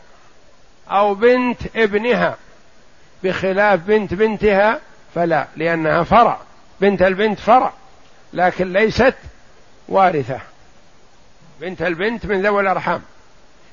أو 0.91 1.15
بنت 1.15 1.77
ابنها. 1.77 2.37
بخلاف 3.25 3.81
بنت 3.81 4.15
بنتها 4.15 4.81
فلا 5.15 5.47
لأنها 5.57 6.03
فرع. 6.03 6.41
بنت 6.81 7.03
البنت 7.03 7.39
فرع 7.39 7.73
لكن 8.33 8.73
ليست 8.73 9.15
وارثة. 9.89 10.41
بنت 11.61 11.83
البنت 11.83 12.27
من 12.27 12.43
ذوي 12.43 12.61
الأرحام. 12.63 13.03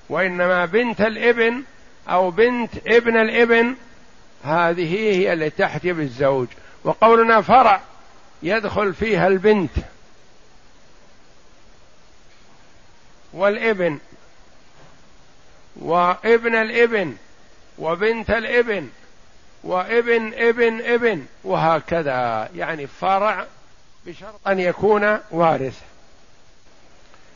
وإنما 0.10 0.65
بنت 0.65 1.02
الابن 1.02 1.63
أو 2.10 2.32
بنت 2.32 2.71
ابن 2.88 3.17
الابن 3.17 3.76
هذه 4.43 4.93
هي 4.93 5.34
التي 5.34 5.63
تحجب 5.63 6.00
الزوج. 6.00 6.47
وقولنا 6.84 7.41
فرع 7.41 7.82
يدخل 8.43 8.93
فيها 8.93 9.28
البنت 9.28 9.71
والابن. 13.34 14.00
وابن 15.75 16.55
الابن 16.55 17.15
وبنت 17.77 18.29
الابن 18.29 18.89
وابن 19.63 20.34
ابن 20.34 20.81
ابن 20.81 21.25
وهكذا. 21.43 22.49
يعني 22.55 22.88
فرع 22.88 23.45
بشرط 24.05 24.47
أن 24.47 24.60
يكون 24.60 25.17
وارث. 25.31 25.81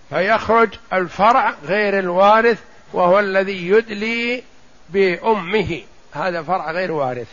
فيخرج 0.10 0.69
الفرع 0.93 1.54
غير 1.63 2.00
الوارث 2.00 2.60
وهو 2.93 3.19
الذي 3.19 3.67
يدلي 3.67 4.43
بأمه. 4.89 5.82
هذا 6.13 6.43
فرع 6.43 6.71
غير 6.71 6.91
وارث. 6.91 7.28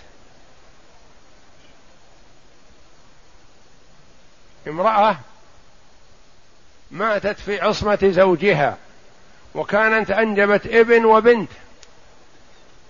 امرأة 4.69 5.17
ماتت 6.91 7.39
في 7.41 7.61
عصمة 7.61 7.99
زوجها. 8.03 8.77
وكانت 9.55 10.11
أنجبت 10.11 10.67
ابن 10.67 11.05
وبنت 11.05 11.51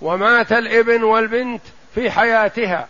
ومات 0.00 0.52
الابن 0.52 1.02
والبنت 1.02 1.62
في 1.94 2.10
حياتها 2.10 2.88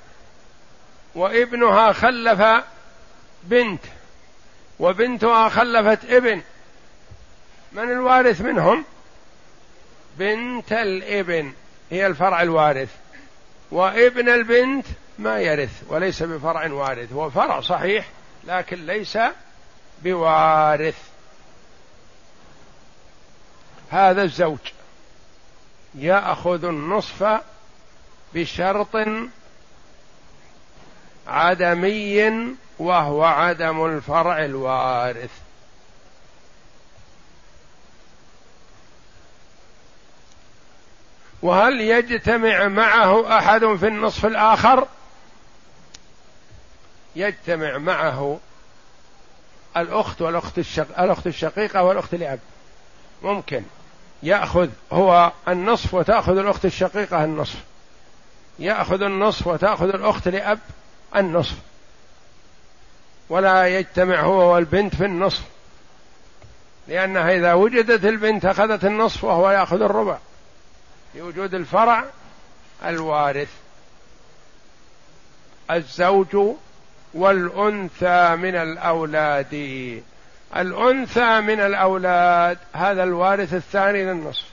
وابنها 1.14 1.92
خلف 1.92 2.64
بنت 3.42 3.82
وبنتها 4.78 5.48
خلفت 5.48 6.04
ابن 6.04 6.42
من 7.72 7.90
الوارث 7.90 8.40
منهم؟ 8.40 8.84
بنت 10.18 10.72
الابن 10.72 11.52
هي 11.90 12.06
الفرع 12.06 12.42
الوارث. 12.42 12.88
وابن 13.70 14.28
البنت 14.28 14.86
ما 15.18 15.40
يرث 15.40 15.82
وليس 15.88 16.22
بفرع 16.22 16.72
وارث 16.72 17.12
هو 17.12 17.30
فرع 17.30 17.60
صحيح 17.60 18.06
لكن 18.44 18.86
ليس 18.86 19.18
بوارث. 20.02 21.11
هذا 23.92 24.22
الزوج 24.22 24.58
يأخذ 25.94 26.64
النصف 26.64 27.40
بشرط 28.34 28.96
عدمي 31.26 32.46
وهو 32.78 33.24
عدم 33.24 33.86
الفرع 33.86 34.44
الوارث. 34.44 35.30
وهل 41.42 41.80
يجتمع 41.80 42.68
معه 42.68 43.38
أحد 43.38 43.66
في 43.66 43.88
النصف 43.88 44.26
الآخر؟ 44.26 44.88
يجتمع 47.16 47.78
معه 47.78 48.40
الأخت 49.76 50.22
والأخت 50.22 50.58
الشق... 50.58 51.00
الأخت 51.00 51.26
الشقيقة 51.26 51.82
والأخت 51.82 52.14
لأب. 52.14 52.40
ممكن. 53.22 53.62
يأخذ 54.22 54.68
هو 54.92 55.32
النصف 55.48 55.94
وتأخذ 55.94 56.38
الأخت 56.38 56.64
الشقيقة 56.64 57.24
النصف. 57.24 57.56
يأخذ 58.58 59.02
النصف 59.02 59.46
وتأخذ 59.46 59.88
الأخت 59.88 60.28
لأب 60.28 60.58
النصف. 61.16 61.56
ولا 63.28 63.66
يجتمع 63.66 64.20
هو 64.20 64.54
والبنت 64.54 64.94
في 64.94 65.04
النصف. 65.04 65.42
لأنها 66.88 67.36
إذا 67.36 67.52
وجدت 67.52 68.04
البنت 68.04 68.44
أخذت 68.44 68.84
النصف 68.84 69.24
وهو 69.24 69.50
يأخذ 69.50 69.82
الربع. 69.82 70.18
لوجود 71.14 71.54
الفرع 71.54 72.04
الوارث. 72.84 73.48
الزوج 75.70 76.36
والأنثى 77.14 78.36
من 78.36 78.54
الأولاد. 78.54 80.02
الأنثى 80.56 81.40
من 81.40 81.60
الأولاد 81.60 82.58
هذا 82.72 83.02
الوارث 83.02 83.54
الثاني 83.54 84.04
للنصف. 84.04 84.44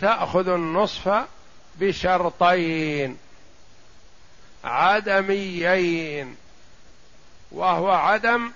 تأخذ 0.00 0.48
النصف 0.48 1.24
بشرطين. 1.76 3.18
عدميين. 4.64 6.36
وهو 7.52 7.90
عدم 7.90 8.50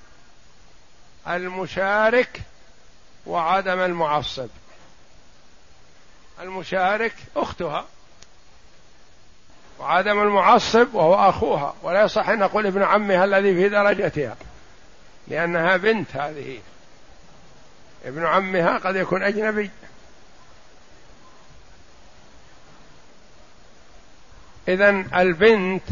المشارك 1.28 2.40
وعدم 3.26 3.80
المعصب. 3.80 4.48
المشارك 6.40 7.14
أختها. 7.36 7.84
وعدم 9.78 10.22
المعصب 10.22 10.94
وهو 10.94 11.14
أخوها. 11.14 11.74
ولا 11.82 12.02
يصح 12.02 12.28
أن 12.28 12.38
نقول 12.38 12.66
ابن 12.66 12.82
عمها 12.82 13.24
الذي 13.24 13.54
في 13.54 13.68
درجتها. 13.68 14.36
لأنها 15.28 15.76
بنت 15.76 16.16
هذه. 16.16 16.59
ابن 18.04 18.26
عمها 18.26 18.78
قد 18.78 18.96
يكون 18.96 19.22
أجنبي. 19.22 19.70
اذا 24.68 25.04
البنت 25.14 25.83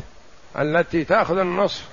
التي 0.58 1.04
تأخذ 1.04 1.38
النصف 1.38 1.84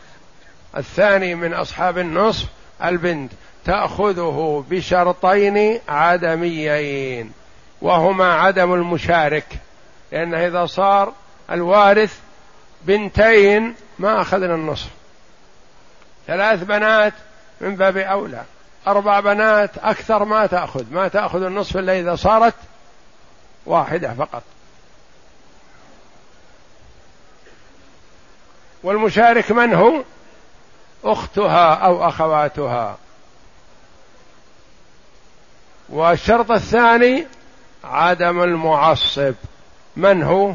الثاني 0.78 1.36
من 1.36 1.54
أصحاب 1.54 1.98
النصف 1.98 2.48
البنت 2.84 3.32
تأخذه 3.65 4.65
بشرطين 4.69 5.80
عدميين 5.89 7.32
وهما 7.82 8.34
عدم 8.34 8.74
المشارك. 8.74 9.45
لأنه 10.12 10.48
إذا 10.48 10.65
صار 10.65 11.13
الوارث 11.52 12.19
بنتين 12.82 13.76
ما 14.00 14.21
أخذنا 14.21 14.56
النصف. 14.56 14.89
ثلاث 16.27 16.63
بنات 16.63 17.13
من 17.61 17.75
باب 17.75 17.97
أولى. 17.97 18.43
أربع 18.88 19.19
بنات 19.19 19.77
أكثر 19.77 20.25
ما 20.25 20.45
تأخذ. 20.45 20.83
ما 20.91 21.07
تأخذ 21.07 21.43
النصف 21.43 21.77
إلا 21.77 21.99
إذا 21.99 22.15
صارت 22.15 22.53
واحدة 23.65 24.13
فقط. 24.13 24.43
والمشارك 28.83 29.51
من 29.51 29.73
هو؟ 29.73 30.03
أختها 31.03 31.73
أو 31.73 32.07
أخواتها. 32.07 32.97
والشرط 35.89 36.51
الثاني 36.51 37.27
عدم 37.83 38.41
المعصب. 38.41 39.33
من 39.95 40.23
هو؟ 40.23 40.53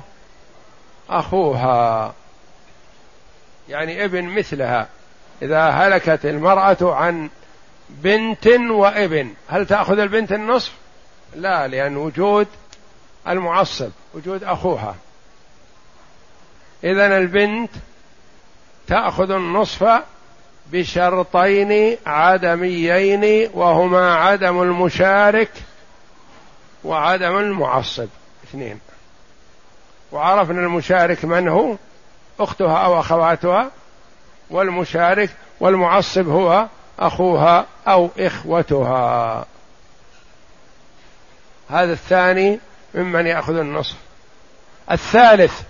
أخوها. 1.10 2.14
يعني 3.68 4.04
ابن 4.04 4.24
مثلها. 4.24 4.88
إذا 5.42 5.68
هلكت 5.68 6.26
المرأة 6.26 6.94
عن 6.94 7.30
بنت 7.88 8.46
وابن. 8.70 9.34
هل 9.48 9.66
تأخذ 9.66 9.98
البنت 9.98 10.32
النصف؟ 10.32 10.72
لا 11.34 11.68
لأن 11.68 11.96
وجود 11.96 12.46
المعصب 13.28 13.90
وجود 14.14 14.44
أخوها. 14.44 14.94
اذا 16.84 17.18
البنت 17.18 17.70
تأخذ 18.86 19.30
النصف 19.30 20.02
بشرطين 20.72 21.96
عدميين 22.06 23.50
وهما 23.54 24.14
عدم 24.14 24.62
المشارك 24.62 25.50
وعدم 26.84 27.38
المعصب. 27.38 28.08
اثنين. 28.44 28.80
وعرفنا 30.12 30.60
المشارك 30.60 31.24
من 31.24 31.48
هو؟ 31.48 31.76
أختها 32.40 32.78
أو 32.78 33.00
أخواتها؟ 33.00 33.70
والمشارك 34.50 35.30
والمعصب 35.60 36.28
هو 36.28 36.66
أخوها 36.98 37.66
أو 37.88 38.10
إخوتها. 38.18 39.46
هذا 41.70 41.92
الثاني 41.92 42.58
ممن 42.94 43.26
يأخذ 43.26 43.56
النصف. 43.56 43.96
الثالث 44.90 45.60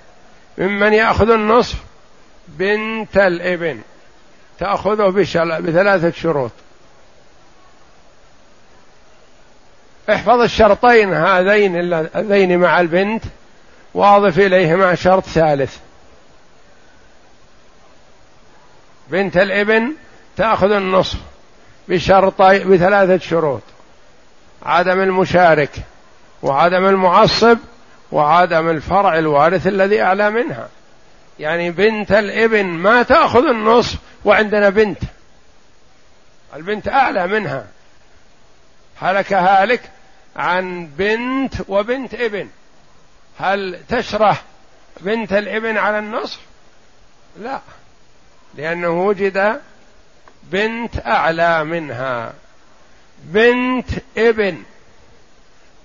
ممن 0.58 0.92
يأخذ 0.92 1.30
النصف 1.30 1.76
بنت 2.48 3.16
الإبن. 3.16 3.80
تأخذه 4.58 5.08
بثلاثة 5.60 6.10
شروط. 6.10 6.50
احفظ 10.10 10.40
الشرطين 10.40 11.14
هذين 11.14 11.76
اللذين 11.76 12.58
مع 12.58 12.80
البنت 12.80 13.24
واضف 13.94 14.38
إليهما 14.38 14.94
شرط 14.94 15.24
ثالث. 15.24 15.76
بنت 19.10 19.36
الابن 19.36 19.92
تأخذ 20.36 20.70
النصف 20.70 21.18
بشرطي 21.88 22.58
بثلاثة 22.58 23.18
شروط. 23.18 23.62
عدم 24.62 25.00
المشارك 25.00 25.70
وعدم 26.42 26.86
المعصب 26.86 27.58
وعدم 28.12 28.68
الفرع 28.68 29.18
الوارث 29.18 29.66
الذي 29.66 30.02
أعلى 30.02 30.30
منها. 30.30 30.68
يعني 31.38 31.70
بنت 31.70 32.12
الابن 32.12 32.66
ما 32.66 33.02
تأخذ 33.02 33.44
النصف 33.48 33.98
وعندنا 34.24 34.68
بنت. 34.68 35.02
البنت 36.56 36.88
أعلى 36.88 37.26
منها. 37.26 37.66
هلك 39.00 39.32
هالك 39.32 39.80
عن 40.36 40.86
بنت 40.86 41.54
وبنت 41.68 42.14
ابن. 42.14 42.48
هل 43.38 43.80
تشره 43.88 44.38
بنت 45.00 45.32
الابن 45.32 45.78
على 45.78 45.98
النصف؟ 45.98 46.40
لا. 47.40 47.60
لأنه 48.54 49.06
وجد 49.06 49.60
بنت 50.42 51.06
أعلى 51.06 51.64
منها. 51.64 52.34
بنت 53.22 53.88
ابن. 54.18 54.62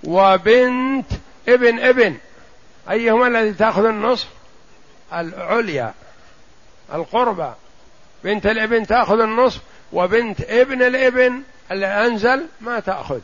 وبنت 0.04 1.12
ابن 1.48 1.80
ابن. 1.80 2.16
أيهما 2.90 3.26
الذي 3.26 3.52
تأخذ 3.52 3.84
النصف؟ 3.84 4.28
العليا. 5.12 5.94
القربى. 6.94 7.52
بنت 8.24 8.46
الابن 8.46 8.86
تأخذ 8.86 9.20
النصف 9.20 9.60
وبنت 9.92 10.40
ابن 10.40 10.82
الابن 10.82 11.42
اللي 11.70 11.86
أنزل 11.86 12.46
ما 12.60 12.80
تأخذ. 12.80 13.20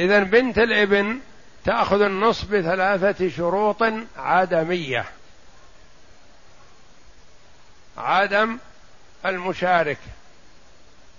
إذا 0.00 0.22
بنت 0.22 0.58
الابن 0.58 1.20
تأخذ 1.64 2.00
النصف 2.00 2.50
بثلاثة 2.50 3.28
شروط 3.28 3.82
عدمية. 4.16 5.04
عدم 7.98 8.58
المشارك 9.26 9.98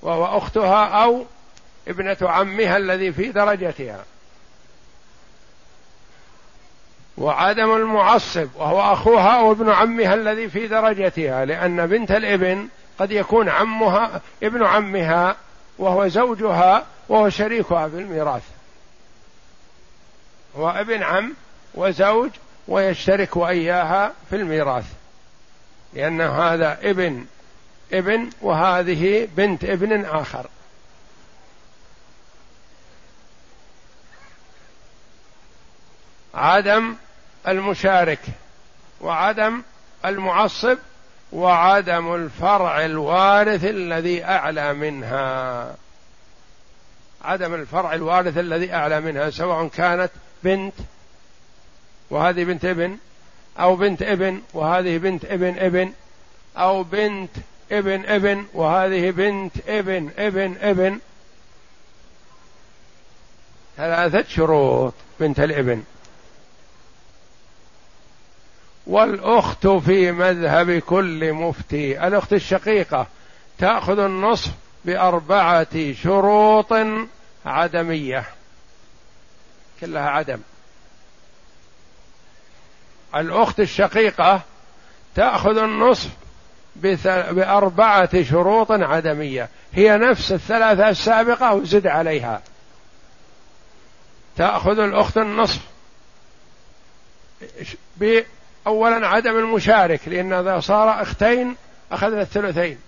وهو 0.02 0.38
أختها 0.38 1.04
أو 1.04 1.26
ابنة 1.88 2.18
عمها 2.22 2.78
الذي 2.78 3.12
في 3.12 3.32
درجتها. 3.32 4.06
وعدم 7.18 7.76
المعصب 7.76 8.48
وهو 8.56 8.94
أخوها 8.94 9.40
أو 9.40 9.52
ابن 9.52 9.70
عمها 9.70 10.14
الذي 10.14 10.50
في 10.50 10.68
درجتها 10.68 11.46
لأن 11.46 11.88
بنت 11.88 12.12
الابن 12.12 12.68
قد 13.00 13.12
يكون 13.12 13.50
عمها 13.50 14.22
ابن 14.44 14.66
عمها 14.66 15.36
وهو 15.78 16.08
زوجها 16.08 16.86
وهو 17.10 17.30
شريكها 17.30 17.88
في 17.88 17.96
الميراث. 17.96 18.55
هو 20.58 20.70
ابن 20.70 21.04
عم 21.04 21.34
وزوج 21.74 22.30
ويشترك 22.68 23.36
وإياها 23.36 24.14
في 24.30 24.36
الميراث. 24.36 24.86
لأن 25.94 26.22
هذا 26.22 26.80
ابن 26.82 27.26
ابن 27.94 28.30
وهذه 28.42 29.28
بنت 29.38 29.64
ابن 29.64 30.06
آخر. 30.06 30.48
عدم 36.34 36.96
المشارك 37.48 38.20
وعدم 39.02 39.62
المعصب 40.06 40.78
وعدم 41.32 42.16
الفرع 42.16 42.86
الوارث 42.86 43.66
الذي 43.66 44.24
أعلى 44.24 44.74
منها. 44.74 45.76
عدم 47.26 47.54
الفرع 47.54 47.94
الوارث 47.94 48.38
الذي 48.38 48.74
أعلى 48.74 49.02
منها 49.02 49.30
سواء 49.30 49.68
كانت 49.68 50.12
بنت 50.44 50.74
وهذه 52.10 52.44
بنت 52.44 52.66
ابن 52.66 52.98
أو 53.60 53.76
بنت 53.76 54.02
ابن 54.02 54.42
وهذه 54.54 54.98
بنت 54.98 55.26
ابن 55.26 55.58
ابن 55.60 55.94
أو 56.58 56.84
بنت 56.84 57.30
ابن 57.72 58.06
ابن 58.06 58.46
وهذه 58.54 59.12
بنت 59.12 59.54
ابن 59.68 60.10
ابن 60.18 60.56
ابن. 60.62 61.00
ثلاثة 63.78 64.26
شروط 64.30 64.94
بنت 65.20 65.40
الابن. 65.40 65.84
والأخت 68.88 69.68
في 69.68 70.12
مذهب 70.12 70.72
كل 70.72 71.34
مفتي. 71.34 72.08
الأخت 72.08 72.34
الشقيقة 72.34 73.08
تأخذ 73.58 74.00
النصف 74.00 74.52
بأربعة 74.86 75.94
شروط 75.94 76.74
عدمية. 77.46 78.26
كلها 79.82 80.10
عدم. 80.10 80.40
الأخت 83.16 83.60
الشقيقة 83.60 84.42
تأخذ 85.16 85.58
النصف 85.58 86.10
بأربعة 86.76 88.24
شروط 88.24 88.72
عدمية. 88.72 89.50
هي 89.74 89.98
نفس 89.98 90.32
الثلاثة 90.32 90.90
السابقة 90.90 91.54
وزد 91.54 91.88
عليها. 91.88 92.42
تأخذ 94.38 94.80
الأخت 94.80 95.18
النصف 95.18 95.62
أولا 98.68 99.08
عدم 99.08 99.38
المشارك 99.38 100.08
لأن 100.08 100.34
إذا 100.34 100.60
صار 100.60 101.02
أختين 101.02 101.56
أخذنا 101.92 102.22
الثلثين. 102.22 102.80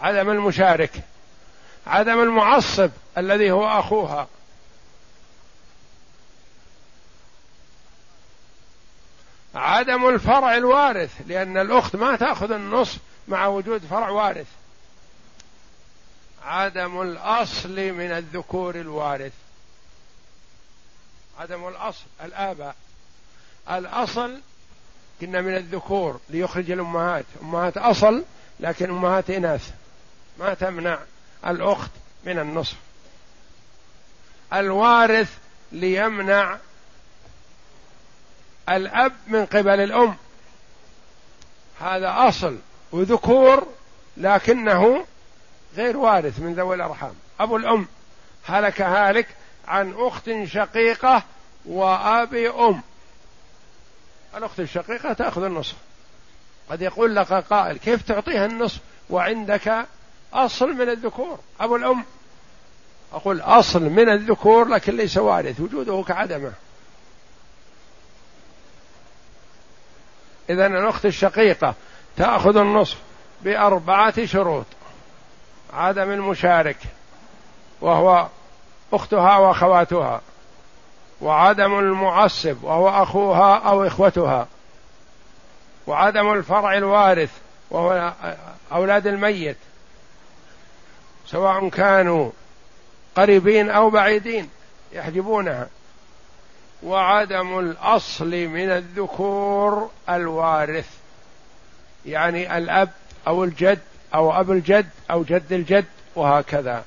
عدم 0.00 0.30
المشارك. 0.30 0.90
عدم 1.86 2.20
المعصب 2.20 2.90
الذي 3.18 3.50
هو 3.50 3.78
أخوها. 3.78 4.26
عدم 9.54 10.08
الفرع 10.08 10.56
الوارث 10.56 11.10
لأن 11.26 11.56
الأخت 11.56 11.96
ما 11.96 12.16
تأخذ 12.16 12.52
النصف 12.52 12.98
مع 13.28 13.46
وجود 13.46 13.82
فرع 13.90 14.08
وارث. 14.08 14.46
عدم 16.44 17.02
الأصل 17.02 17.92
من 17.92 18.10
الذكور 18.10 18.74
الوارث. 18.74 19.32
عدم 21.38 21.68
الأصل 21.68 22.04
الآباء. 22.24 22.76
الأصل 23.70 24.40
كنا 25.20 25.40
من 25.40 25.56
الذكور 25.56 26.20
ليخرج 26.30 26.70
الأمهات. 26.70 27.24
أمهات 27.42 27.76
أصل 27.76 28.24
لكن 28.60 28.90
أمهات 28.90 29.30
إناث. 29.30 29.70
ما 30.38 30.54
تمنع 30.54 30.98
الأخت 31.46 31.90
من 32.24 32.38
النصف. 32.38 32.76
الوارث 34.52 35.38
ليمنع 35.72 36.58
الأب 38.68 39.12
من 39.26 39.46
قبل 39.46 39.80
الأم. 39.80 40.16
هذا 41.80 42.28
أصل 42.28 42.58
وذكور 42.92 43.66
لكنه 44.16 45.04
غير 45.76 45.96
وارث 45.96 46.40
من 46.40 46.54
ذوي 46.54 46.74
الأرحام. 46.76 47.14
أبو 47.40 47.56
الأم 47.56 47.86
هلك 48.44 48.80
هالك 48.80 49.26
عن 49.68 49.94
أخت 49.96 50.30
شقيقة 50.44 51.22
وأب 51.64 52.34
أم. 52.34 52.82
الأخت 54.36 54.60
الشقيقة 54.60 55.12
تأخذ 55.12 55.42
النصف. 55.42 55.74
قد 56.70 56.82
يقول 56.82 57.16
لك 57.16 57.32
قائل 57.32 57.76
كيف 57.76 58.02
تعطيها 58.02 58.46
النصف 58.46 58.80
وعندك 59.10 59.86
أصل 60.32 60.72
من 60.72 60.88
الذكور؟ 60.88 61.38
أبو 61.60 61.76
الأم 61.76 62.04
أقول 63.12 63.40
أصل 63.40 63.82
من 63.82 64.08
الذكور 64.08 64.68
لكن 64.68 64.96
ليس 64.96 65.16
وارث 65.16 65.60
وجوده 65.60 66.04
كعدمه. 66.08 66.52
إذا 70.50 70.66
الأخت 70.66 71.06
الشقيقة 71.06 71.74
تأخذ 72.16 72.56
النصف 72.56 72.98
بأربعة 73.42 74.26
شروط. 74.26 74.66
عدم 75.72 76.10
المشارك 76.10 76.76
وهو 77.80 78.28
أختها 78.92 79.36
وأخواتها 79.38 80.20
وعدم 81.20 81.78
المعصب 81.78 82.64
وهو 82.64 82.88
أخوها 82.88 83.56
أو 83.56 83.86
إخوتها 83.86 84.48
وعدم 85.86 86.32
الفرع 86.32 86.76
الوارث 86.76 87.30
وهو 87.70 88.12
أولاد 88.72 89.06
الميت 89.06 89.56
سواء 91.26 91.68
كانوا 91.68 92.30
قريبين 93.16 93.70
أو 93.70 93.90
بعيدين 93.90 94.48
يحجبونها. 94.92 95.68
وعدم 96.84 97.58
الأصل 97.58 98.30
من 98.30 98.70
الذكور 98.70 99.90
الوارث. 100.08 100.88
يعني 102.06 102.58
الأب 102.58 102.90
أو 103.26 103.44
الجد 103.44 103.78
أو 104.14 104.40
أب 104.40 104.50
الجد 104.50 104.88
أو 105.10 105.22
جد 105.22 105.52
الجد 105.52 105.84
وهكذا. 106.16 106.84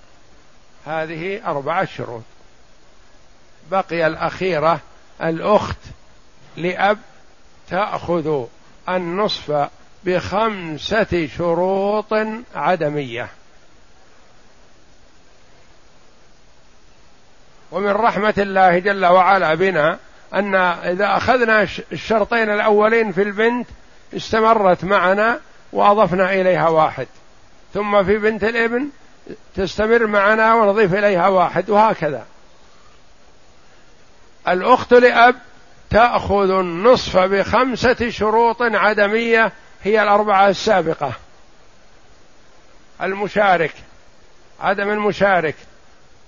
هذه 0.86 1.48
أربعة 1.48 1.86
شروط. 1.86 2.24
بقي 3.72 4.08
الأخيرة 4.08 4.80
الأخت 5.22 5.78
لأب 6.58 6.98
تأخذ 7.70 8.46
النصف 8.90 9.70
بخمسة 10.04 11.30
شروط 11.38 12.14
عدمية. 12.56 13.30
ومن 17.72 17.92
رحمة 17.92 18.34
الله 18.38 18.80
جل 18.80 19.06
وعلا 19.06 19.54
بنا 19.56 19.98
أن 20.34 20.56
إذا 20.56 21.18
أخذنا 21.18 21.68
الشرطين 21.92 22.50
الأولين 22.50 23.12
في 23.12 23.22
البنت 23.22 23.68
استمرت 24.16 24.84
معنا 24.84 25.40
وأضفنا 25.74 26.34
إليها 26.34 26.70
واحد. 26.70 27.08
ثم 27.74 28.04
في 28.04 28.18
بنت 28.18 28.44
الابن 28.44 28.90
تستمر 29.56 30.08
معنا 30.08 30.56
ونضيف 30.56 30.94
إليها 30.94 31.28
واحد 31.28 31.70
وهكذا. 31.70 32.26
الأخت 34.48 34.94
لأب 34.94 35.36
تأخذ 35.90 36.50
النصف 36.50 37.18
بخمسة 37.18 38.10
شروط 38.10 38.62
عدمية 38.62 39.52
هي 39.84 40.04
الأربعة 40.04 40.50
السابقة. 40.50 41.12
المشارك 43.02 43.74
عدم 44.60 44.90
المشارك 44.90 45.56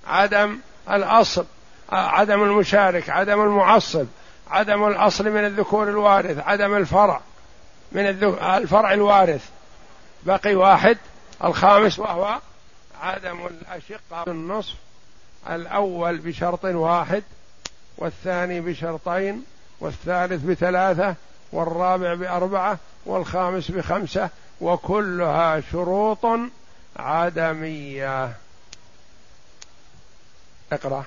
عدم 0.06 0.58
الأصل 0.90 1.46
عدم 1.92 2.42
المشارك 2.42 3.10
عدم 3.10 3.42
المعصب 3.42 4.06
عدم 4.50 4.86
الأصل 4.86 5.30
من 5.30 5.44
الذكور 5.44 5.88
الوارث 5.88 6.38
عدم 6.38 6.76
الفرع 6.76 7.20
من 7.92 8.06
الفرع 8.42 8.92
الوارث. 8.92 9.48
بقي 10.22 10.54
واحد 10.54 10.98
الخامس 11.44 11.98
وهو 11.98 12.38
عدم 13.02 13.46
الأشقة 13.46 14.24
النصف 14.28 14.74
الأول 15.50 16.18
بشرط 16.18 16.64
واحد 16.64 17.22
والثاني 17.98 18.60
بشرطين 18.60 19.44
والثالث 19.80 20.44
بثلاثة 20.44 21.14
والرابع 21.52 22.14
بأربعة 22.14 22.78
والخامس 23.06 23.70
بخمسة 23.70 24.28
وكلها 24.60 25.62
شروط 25.72 26.26
عدمية. 26.96 28.32
اقرأ. 30.72 31.04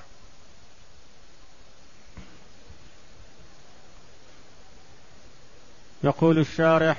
يقول 6.04 6.38
الشارح 6.38 6.96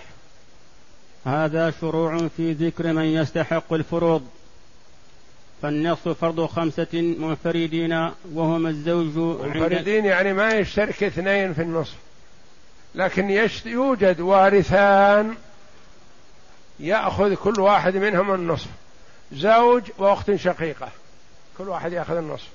هذا 1.26 1.74
شروع 1.82 2.28
في 2.38 2.52
ذكر 2.54 2.94
من 2.94 3.06
يستحق 3.06 3.74
الفروض. 3.74 4.28
فالنصف 5.62 6.08
فرض 6.08 6.46
خمسة 6.46 6.88
منفردين 6.94 8.12
وهم 8.34 8.68
الزوج 8.68 9.18
منفردين 9.18 10.06
يعني 10.06 10.34
ما 10.34 10.50
يشترك 10.50 11.04
اثنين 11.04 11.54
في 11.54 11.62
النصف 11.62 11.96
لكن 12.96 13.50
يوجد 13.66 14.20
وارثان 14.20 15.36
يأخذ 16.80 17.36
كل 17.36 17.60
واحد 17.60 17.98
منهم 17.98 18.34
النصف. 18.34 18.70
زوج 19.32 19.84
وأخت 19.98 20.36
شقيقة. 20.36 20.90
كل 21.58 21.70
واحد 21.70 21.92
يأخذ 21.92 22.16
النصف. 22.16 22.48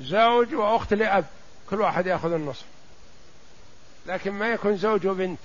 زوج 0.00 0.54
وأخت 0.54 0.94
لأب 0.94 1.24
كل 1.70 1.80
واحد 1.80 2.06
يأخذ 2.06 2.32
النصف. 2.32 2.64
لكن 4.06 4.30
ما 4.30 4.48
يكون 4.48 4.76
زوج 4.76 5.06
وبنت 5.06 5.38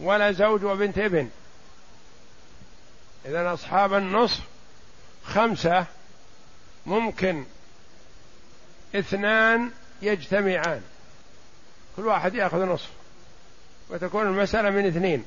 ولا 0.00 0.32
زوج 0.32 0.64
وبنت 0.64 0.98
ابن. 0.98 1.30
إذا 3.26 3.52
أصحاب 3.52 3.94
النصف 3.94 4.40
خمسة 5.24 5.86
ممكن 6.86 7.44
اثنان 8.94 9.70
يجتمعان. 10.02 10.82
كل 11.96 12.06
واحد 12.06 12.34
ياخذ 12.34 12.64
نصف. 12.64 12.90
وتكون 13.90 14.26
المسألة 14.26 14.70
من 14.70 14.86
اثنين. 14.86 15.24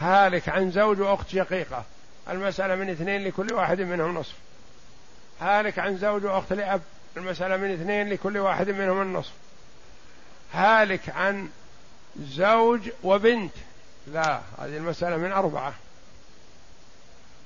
هالك 0.00 0.48
عن 0.48 0.70
زوج 0.70 1.00
وأخت 1.00 1.28
شقيقة. 1.28 1.84
المسألة 2.28 2.74
من 2.74 2.90
اثنين 2.90 3.24
لكل 3.24 3.54
واحد 3.54 3.80
منهم 3.80 4.14
نصف. 4.18 4.34
هالك 5.40 5.78
عن 5.78 5.96
زوج 5.96 6.24
وأخت 6.24 6.52
لأب 6.52 6.82
المسألة 7.16 7.56
من 7.56 7.70
اثنين 7.72 8.08
لكل 8.08 8.38
واحد 8.38 8.68
منهم 8.68 9.02
النصف. 9.02 9.32
هالك 10.52 11.10
عن 11.10 11.48
زوج 12.20 12.90
وبنت. 13.02 13.52
لا 14.06 14.40
هذه 14.58 14.76
المسألة 14.76 15.16
من 15.16 15.32
أربعة. 15.32 15.74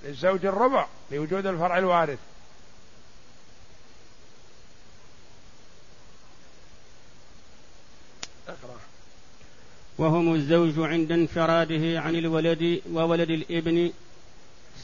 للزوج 0.05 0.47
الربع 0.47 0.87
لوجود 1.11 1.47
الفرع 1.47 1.79
الوارث. 1.79 2.19
اقرأ. 8.49 8.77
وهم 9.99 10.35
الزوج 10.35 10.79
عند 10.79 11.13
انفراده 11.13 12.01
عن 12.01 12.15
الولد 12.15 12.83
وولد 12.93 13.31
الابن 13.31 13.93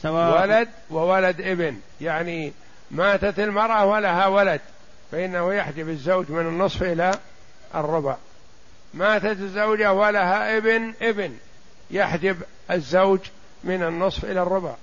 سواء 0.01 0.41
ولد 0.41 0.69
وولد 0.89 1.41
ابن 1.41 1.79
يعني 2.01 2.53
ماتت 2.91 3.39
المرأة 3.39 3.85
ولها 3.85 4.27
ولد 4.27 4.61
فإنه 5.11 5.53
يحجب 5.53 5.89
الزوج 5.89 6.31
من 6.31 6.47
النصف 6.47 6.83
إلى 6.83 7.11
الربع. 7.75 8.17
ماتت 8.93 9.25
الزوجة 9.25 9.93
ولها 9.93 10.57
ابن 10.57 10.93
ابن 11.01 11.37
يحجب 11.91 12.37
الزوج 12.71 13.19
من 13.63 13.83
النصف 13.83 14.25
إلى 14.25 14.41
الربع. 14.41 14.75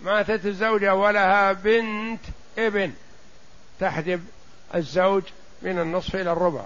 ماتت 0.00 0.46
الزوجة 0.46 0.94
ولها 0.94 1.52
بنت 1.52 2.20
ابن 2.58 2.92
تحجب 3.80 4.24
الزوج 4.74 5.22
من 5.62 5.78
النصف 5.78 6.14
إلى 6.14 6.32
الربع. 6.32 6.64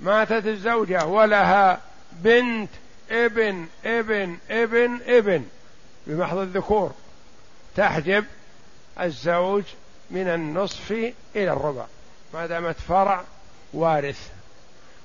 ماتت 0.00 0.46
الزوجة 0.46 1.06
ولها 1.06 1.80
بنت 2.12 2.70
ابن 3.10 3.66
ابن 3.84 4.38
ابن 4.50 5.00
ابن 5.06 5.44
بمحض 6.06 6.36
الذكور 6.38 6.92
تحجب 7.76 8.24
الزوج 9.00 9.64
من 10.10 10.28
النصف 10.28 10.90
إلى 11.36 11.52
الربع. 11.52 11.84
ما 12.34 12.46
دامت 12.46 12.76
فرع 12.88 13.24
وارث. 13.72 14.28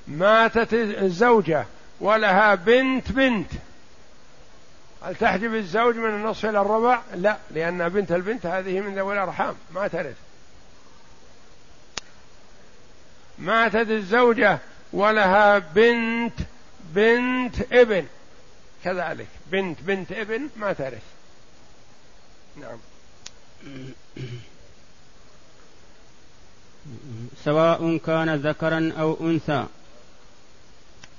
ماتت 0.08 0.74
الزوجة 0.74 1.65
ولها 2.00 2.56
بنت 2.56 3.12
بنت. 3.12 3.52
هل 5.04 5.15
تحجب 5.15 5.56
الزوج 5.56 5.95
من 5.95 6.10
النصف 6.10 6.45
إلى 6.45 6.62
الربع؟ 6.62 7.02
لا 7.15 7.38
لأن 7.52 7.89
بنت 7.89 8.12
البنت 8.12 8.45
هذه 8.45 8.80
من 8.80 8.95
ذوي 8.95 9.13
الأرحام. 9.13 9.56
ما 9.71 9.88
ترث 9.88 10.15
ماتت 13.39 13.89
الزوجة 13.89 14.60
ولها 14.93 15.60
بنت 15.60 16.39
بنت 16.84 17.56
ابن. 17.71 18.08
كذلك. 18.84 19.28
بنت 19.52 19.82
بنت 19.82 20.12
ابن 20.12 20.50
ما 20.56 20.74
ترث 20.74 21.04
نعم. 22.56 22.78
سواء 27.43 27.97
كان 27.97 28.36
ذكرا 28.36 28.93
أو 28.99 29.17
أنثى 29.21 29.65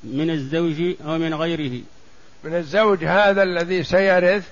من 0.05 0.31
الزوج 0.31 0.95
أو 1.05 1.19
من 1.19 1.35
غيره. 1.35 1.83
من 2.45 2.55
الزوج 2.55 3.05
هذا 3.05 3.43
الذي 3.43 3.85
سيرث 3.85 4.49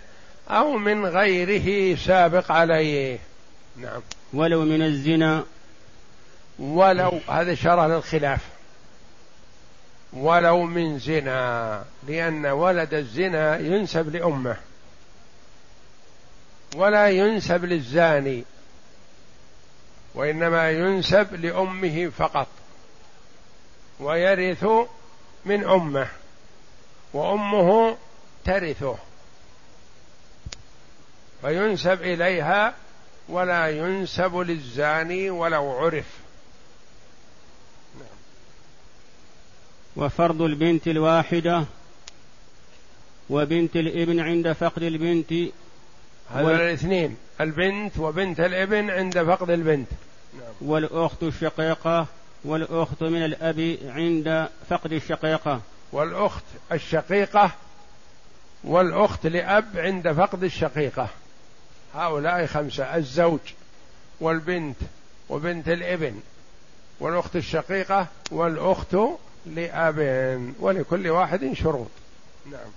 أو 0.50 0.72
من 0.72 1.06
غيره 1.06 1.96
سابق 1.96 2.52
عليه. 2.52 3.18
نعم. 3.76 4.00
ولو 4.32 4.64
من 4.64 4.82
الزنا. 4.82 5.44
ولو 6.58 7.20
هذا 7.28 7.54
شرع 7.54 7.86
للخلاف. 7.86 8.40
ولو 10.12 10.62
من 10.62 10.98
زنا 10.98 11.84
لأن 12.08 12.46
ولد 12.46 12.94
الزنا 12.94 13.58
ينسب 13.58 14.16
لأمه. 14.16 14.56
ولا 16.74 17.08
ينسب 17.08 17.64
للزاني 17.64 18.44
وإنما 20.14 20.70
ينسب 20.70 21.34
لأمه 21.34 22.08
فقط 22.18 22.48
ويرث 24.00 24.64
من 25.44 25.64
أمه 25.64 26.08
وأمه 27.12 27.96
ترثه 28.44 28.96
فينسب 31.42 32.02
إليها 32.02 32.74
ولا 33.28 33.68
ينسب 33.68 34.36
للزاني 34.36 35.30
ولو 35.30 35.70
عرف. 35.70 36.06
وفرض 39.96 40.42
البنت 40.42 40.88
الواحدة 40.88 41.64
وبنت 43.30 43.76
الابن 43.76 44.20
عند 44.20 44.52
فقد 44.52 44.82
البنت 44.82 45.32
هذا 46.30 46.44
وال... 46.44 46.60
الاثنين. 46.60 47.16
البنت 47.40 47.98
وبنت 47.98 48.40
الابن 48.40 48.90
عند 48.90 49.22
فقد 49.22 49.50
البنت. 49.50 49.88
نعم. 50.38 50.52
والأخت 50.60 51.22
الشقيقة 51.22 52.06
والأخت 52.44 53.02
من 53.02 53.24
الأب 53.24 53.78
عند 53.84 54.48
فقد 54.70 54.92
الشقيقة. 54.92 55.60
والأخت 55.92 56.44
الشقيقة 56.72 57.50
والأخت 58.64 59.26
لأب 59.26 59.76
عند 59.76 60.12
فقد 60.12 60.44
الشقيقة. 60.44 61.08
هؤلاء 61.94 62.46
خمسة 62.46 62.96
الزوج 62.96 63.40
والبنت 64.20 64.76
وبنت 65.28 65.68
الابن. 65.68 66.20
والأخت 67.00 67.36
الشقيقة 67.36 68.06
والأخت 68.30 68.96
لأب 69.46 69.98
ولكل 70.60 71.08
واحد 71.08 71.52
شروط. 71.52 71.90
نعم. 72.50 72.70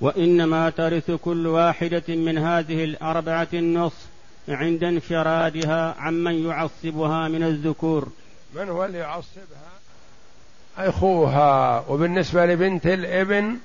وإنما 0.00 0.70
ترث 0.70 1.10
كل 1.10 1.46
واحدة 1.46 2.02
من 2.08 2.38
هذه 2.38 2.84
الأربعة 2.84 3.48
النصف 3.54 4.06
عند 4.48 4.84
انفرادها 4.84 5.94
عمن 5.98 6.46
يعصبها 6.46 7.28
من 7.28 7.42
الذكور. 7.42 8.08
من 8.54 8.68
هو 8.68 8.84
اللي 8.84 8.98
يعصبها؟ 8.98 9.70
أخوها. 10.78 11.84
وبالنسبة 11.88 12.46
لبنت 12.46 12.86
الابن 12.86 13.56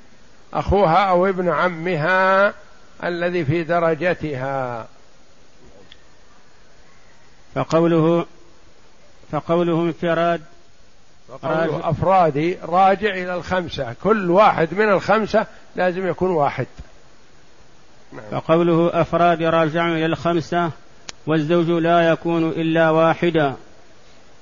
أخوها 0.54 1.10
أو 1.10 1.28
ابن 1.28 1.50
عمها 1.50 2.54
الذي 3.04 3.46
في 3.46 3.64
درجتها. 3.64 4.88
فقوله 7.56 8.26
فقوله 9.32 9.82
انفراد 9.82 10.42
فقوله 11.30 11.90
أفرادي 11.90 12.58
راجع 12.64 13.10
إلى 13.10 13.36
الخمسة. 13.36 13.96
كل 14.04 14.32
واحد 14.32 14.74
من 14.74 14.90
الخمسة 14.90 15.46
لازم 15.76 16.08
يكون 16.08 16.32
واحد. 16.32 16.68
نعم. 18.14 18.42
فقوله 18.42 19.02
أفراد 19.02 19.44
راجع 19.44 19.88
إلى 19.88 20.06
الخمسة 20.06 20.72
والزوج 21.28 21.70
لا 21.70 22.10
يكون 22.10 22.50
إلا 22.50 22.90
واحدا. 22.90 23.56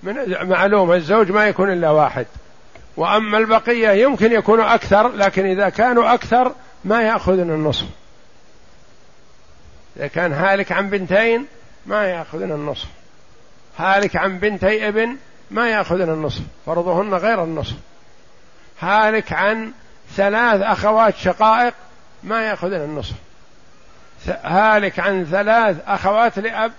من 0.03 0.15
معلوم 0.41 0.91
الزوج 0.91 1.31
ما 1.31 1.47
يكون 1.47 1.73
إلا 1.73 1.89
واحد. 1.89 2.25
وأما 2.97 3.37
البقية 3.37 3.89
يمكن 3.89 4.31
يكونوا 4.31 4.75
أكثر 4.75 5.07
لكن 5.07 5.45
إذا 5.45 5.69
كانوا 5.69 6.13
أكثر 6.13 6.51
ما 6.85 7.01
يأخذون 7.01 7.49
النصف. 7.49 7.85
إذا 9.97 10.07
كان 10.07 10.33
هالك 10.33 10.71
عن 10.71 10.89
بنتين 10.89 11.45
ما 11.85 12.05
يأخذن 12.05 12.51
النصف. 12.51 12.87
هالك 13.77 14.15
عن 14.15 14.39
بنتي 14.39 14.87
ابن 14.87 15.15
ما 15.53 15.69
يأخذن 15.69 16.09
النصف 16.09 16.41
فرضهن 16.65 17.13
غير 17.13 17.43
النصف. 17.43 17.75
هالك 18.79 19.33
عن 19.33 19.71
ثلاث 20.15 20.61
أخوات 20.61 21.15
شقائق 21.17 21.73
ما 22.23 22.47
يأخذن 22.47 22.81
النصف. 22.81 23.15
هالك 24.27 24.99
عن 24.99 25.25
ثلاث 25.25 25.77
أخوات 25.87 26.39
لأب 26.39 26.71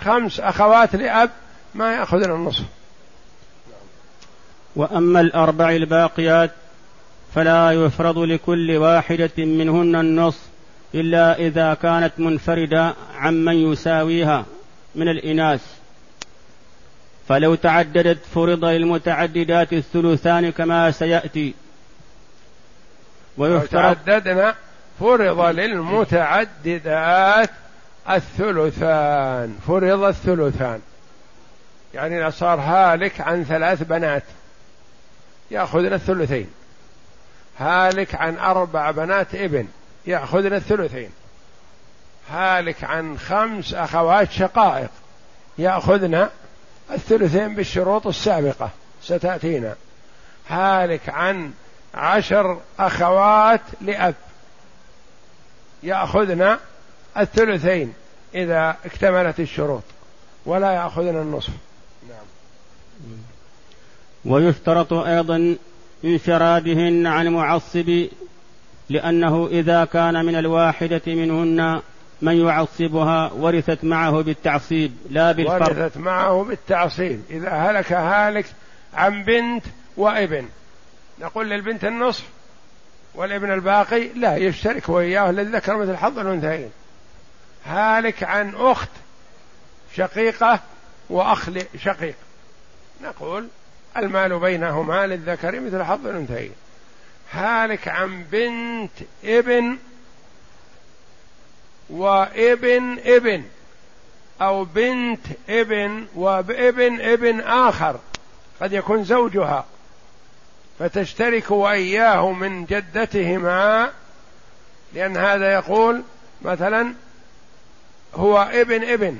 خمس 0.00 0.40
أخوات 0.40 0.96
لأب 0.96 1.30
ما 1.74 1.94
يأخذن 1.94 2.30
النصف. 2.30 2.64
وأما 4.76 5.20
الأربع 5.20 5.70
الباقيات 5.70 6.50
فلا 7.34 7.70
يفرض 7.70 8.18
لكل 8.18 8.76
واحدة 8.76 9.30
منهن 9.38 9.96
النصف 9.96 10.40
إلا 10.94 11.38
إذا 11.38 11.74
كانت 11.74 12.12
منفردة 12.18 12.94
عمن 13.16 13.72
يساويها 13.72 14.44
من 14.94 15.08
الإناث. 15.08 15.79
فلو 17.30 17.54
تعددت 17.54 18.18
فرض 18.34 18.64
للمتعددات 18.64 19.72
الثلثان 19.72 20.52
كما 20.52 20.90
سيأتي. 20.90 21.54
ويفترض 23.38 23.96
تعددنا 24.06 24.54
فرض 25.00 25.40
للمتعددات 25.40 27.50
الثلثان 28.10 29.58
فرض 29.66 30.02
الثلثان. 30.02 30.80
يعني 31.94 32.18
إذا 32.18 32.30
صار 32.30 32.60
هالك 32.60 33.20
عن 33.20 33.44
ثلاث 33.44 33.82
بنات 33.82 34.24
يأخذن 35.50 35.92
الثلثين. 35.92 36.50
هالك 37.58 38.14
عن 38.14 38.38
أربع 38.38 38.90
بنات 38.90 39.34
ابن 39.34 39.68
يأخذن 40.06 40.54
الثلثين. 40.54 41.10
هالك 42.30 42.84
عن 42.84 43.18
خمس 43.18 43.74
أخوات 43.74 44.32
شقائق 44.32 44.90
يأخذن 45.58 46.28
الثلثين 46.92 47.54
بالشروط 47.54 48.06
السابقة 48.06 48.70
ستأتينا. 49.02 49.74
هالك 50.48 51.08
عن 51.08 51.52
عشر 51.94 52.60
أخوات 52.78 53.60
لأب. 53.80 54.14
يأخذن 55.82 56.56
الثلثين 57.18 57.94
إذا 58.34 58.76
اكتملت 58.84 59.40
الشروط 59.40 59.82
ولا 60.46 60.72
يأخذن 60.72 61.16
النصف. 61.16 61.52
نعم. 62.08 62.26
ويشترط 64.24 64.92
أيضا 64.92 65.56
انفرادهن 66.04 67.06
عن 67.06 67.28
معصب 67.28 68.06
لأنه 68.88 69.46
إذا 69.46 69.84
كان 69.84 70.24
من 70.24 70.36
الواحدة 70.36 71.02
منهن 71.06 71.80
من 72.22 72.46
يعصبها 72.46 73.32
ورثت 73.32 73.84
معه 73.84 74.22
بالتعصيب 74.22 74.96
لا 75.10 75.32
بالفرق 75.32 75.78
ورثت 75.78 75.96
معه 75.96 76.44
بالتعصيب. 76.44 77.22
إذا 77.30 77.50
هلك 77.50 77.92
هالك 77.92 78.46
عن 78.94 79.24
بنت 79.24 79.64
وابن. 79.96 80.48
نقول 81.20 81.50
للبنت 81.50 81.84
النصف 81.84 82.24
والابن 83.14 83.52
الباقي 83.52 84.08
لا 84.08 84.36
يشترك 84.36 84.88
وإياه 84.88 85.30
للذكر 85.30 85.76
مثل 85.76 85.96
حظ 85.96 86.18
الأنثيين. 86.18 86.70
هالك 87.66 88.22
عن 88.22 88.54
أخت 88.54 88.90
شقيقة 89.96 90.60
وأخ 91.10 91.50
شقيق. 91.78 92.16
نقول 93.02 93.48
المال 93.96 94.38
بينهما 94.38 95.06
للذكر 95.06 95.60
مثل 95.60 95.82
حظ 95.82 96.06
الأنثيين. 96.06 96.52
هالك 97.32 97.88
عن 97.88 98.24
بنت 98.32 98.92
ابن 99.24 99.78
وابن 101.90 102.98
ابن 103.04 103.44
أو 104.42 104.64
بنت 104.64 105.26
ابن 105.48 106.06
وابن 106.14 107.00
ابن 107.00 107.40
آخر 107.40 107.98
قد 108.60 108.72
يكون 108.72 109.04
زوجها 109.04 109.64
فتشترك 110.78 111.50
وإياه 111.50 112.32
من 112.32 112.64
جدتهما 112.64 113.90
لأن 114.94 115.16
هذا 115.16 115.52
يقول 115.52 116.02
مثلا 116.42 116.94
هو 118.14 118.42
ابن 118.52 118.84
ابن 118.84 119.18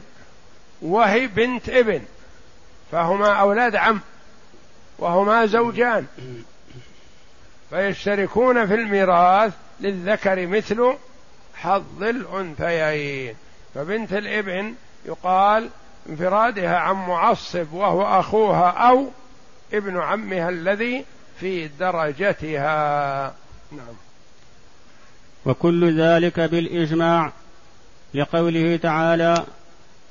وهي 0.82 1.26
بنت 1.26 1.68
ابن 1.68 2.02
فهما 2.92 3.32
أولاد 3.32 3.76
عم 3.76 4.00
وهما 4.98 5.46
زوجان. 5.46 6.06
فيشتركون 7.70 8.66
في 8.66 8.74
الميراث 8.74 9.52
للذكر 9.80 10.46
مثل 10.46 10.94
حظ 11.62 12.02
الأنثيين. 12.02 13.34
فبنت 13.74 14.12
الإبن 14.12 14.74
يقال 15.06 15.68
انفرادها 16.08 16.76
عن 16.76 16.94
معصب 16.94 17.72
وهو 17.72 18.20
أخوها 18.20 18.70
أو 18.70 19.08
ابن 19.72 20.00
عمها 20.00 20.48
الذي 20.48 21.04
في 21.40 21.68
درجتها. 21.68 23.34
نعم. 23.72 23.94
وكل 25.46 26.00
ذلك 26.00 26.40
بالإجماع 26.40 27.32
لقوله 28.14 28.76
تعالى 28.76 29.44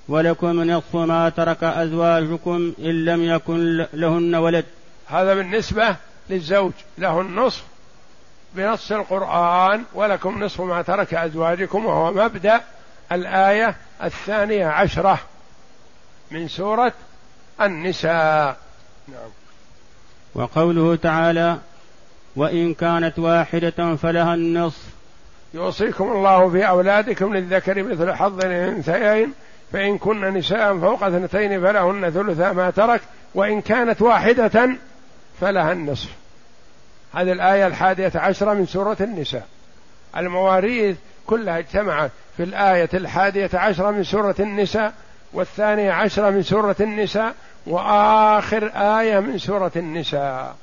ولكم 0.08 0.64
نصف 0.64 0.96
ما 0.96 1.30
ترك 1.30 1.64
أزواجكم 1.64 2.74
إن 2.80 3.06
لم 3.06 3.24
يكن 3.24 3.86
لهن 3.94 4.36
ولد. 4.36 4.66
هذا 5.08 5.34
بالنسبة 5.34 5.96
للزوج 6.30 6.72
له 6.98 7.22
النصف 7.22 7.64
بنص 8.56 8.92
القرآن 8.92 9.84
ولكم 9.94 10.44
نصف 10.44 10.62
ما 10.62 10.82
ترك 10.82 11.14
أزواجكم 11.14 11.86
وهو 11.86 12.12
مبدأ 12.12 12.62
الآية 13.12 13.76
الثانية 14.04 14.68
عشرة 14.68 15.20
من 16.32 16.48
سورة 16.48 16.94
النساء. 17.62 18.58
نعم. 19.08 19.30
وقوله 20.36 20.96
تعالى 20.96 21.58
وإن 22.36 22.74
كانت 22.74 23.20
واحدة 23.20 23.96
فلها 23.96 24.34
النصف. 24.34 24.84
يوصيكم 25.54 26.12
الله 26.12 26.50
في 26.50 26.68
أولادكم 26.68 27.36
للذكر 27.36 27.84
مثل 27.84 28.14
حظ 28.14 28.46
الأنثيين 28.46 29.34
فإن 29.74 29.98
كن 29.98 30.34
نساء 30.34 30.80
فوق 30.80 31.04
اثنتين 31.04 31.62
فلهن 31.62 32.10
ثلثا 32.10 32.52
ما 32.52 32.70
ترك 32.70 33.02
وإن 33.36 33.62
كانت 33.62 34.02
واحدة 34.02 34.70
فلها 35.42 35.72
النصف. 35.72 36.10
هذه 37.14 37.32
الآية 37.32 37.68
الحادية 37.68 38.12
عشرة 38.16 38.54
من 38.54 38.66
سورة 38.66 38.98
النساء. 39.02 39.48
المواريث 40.18 40.98
كلها 41.28 41.60
اجتمعت 41.60 42.12
في 42.38 42.44
الآية 42.44 42.90
الحادية 42.94 43.50
عشرة 43.54 43.92
من 43.92 44.04
سورة 44.04 44.36
النساء 44.40 44.94
والثانية 45.34 45.92
عشرة 45.92 46.30
من 46.30 46.44
سورة 46.44 46.76
النساء 46.80 47.36
وآخر 47.68 48.72
آية 48.76 49.20
من 49.20 49.38
سورة 49.38 49.72
النساء. 49.76 50.56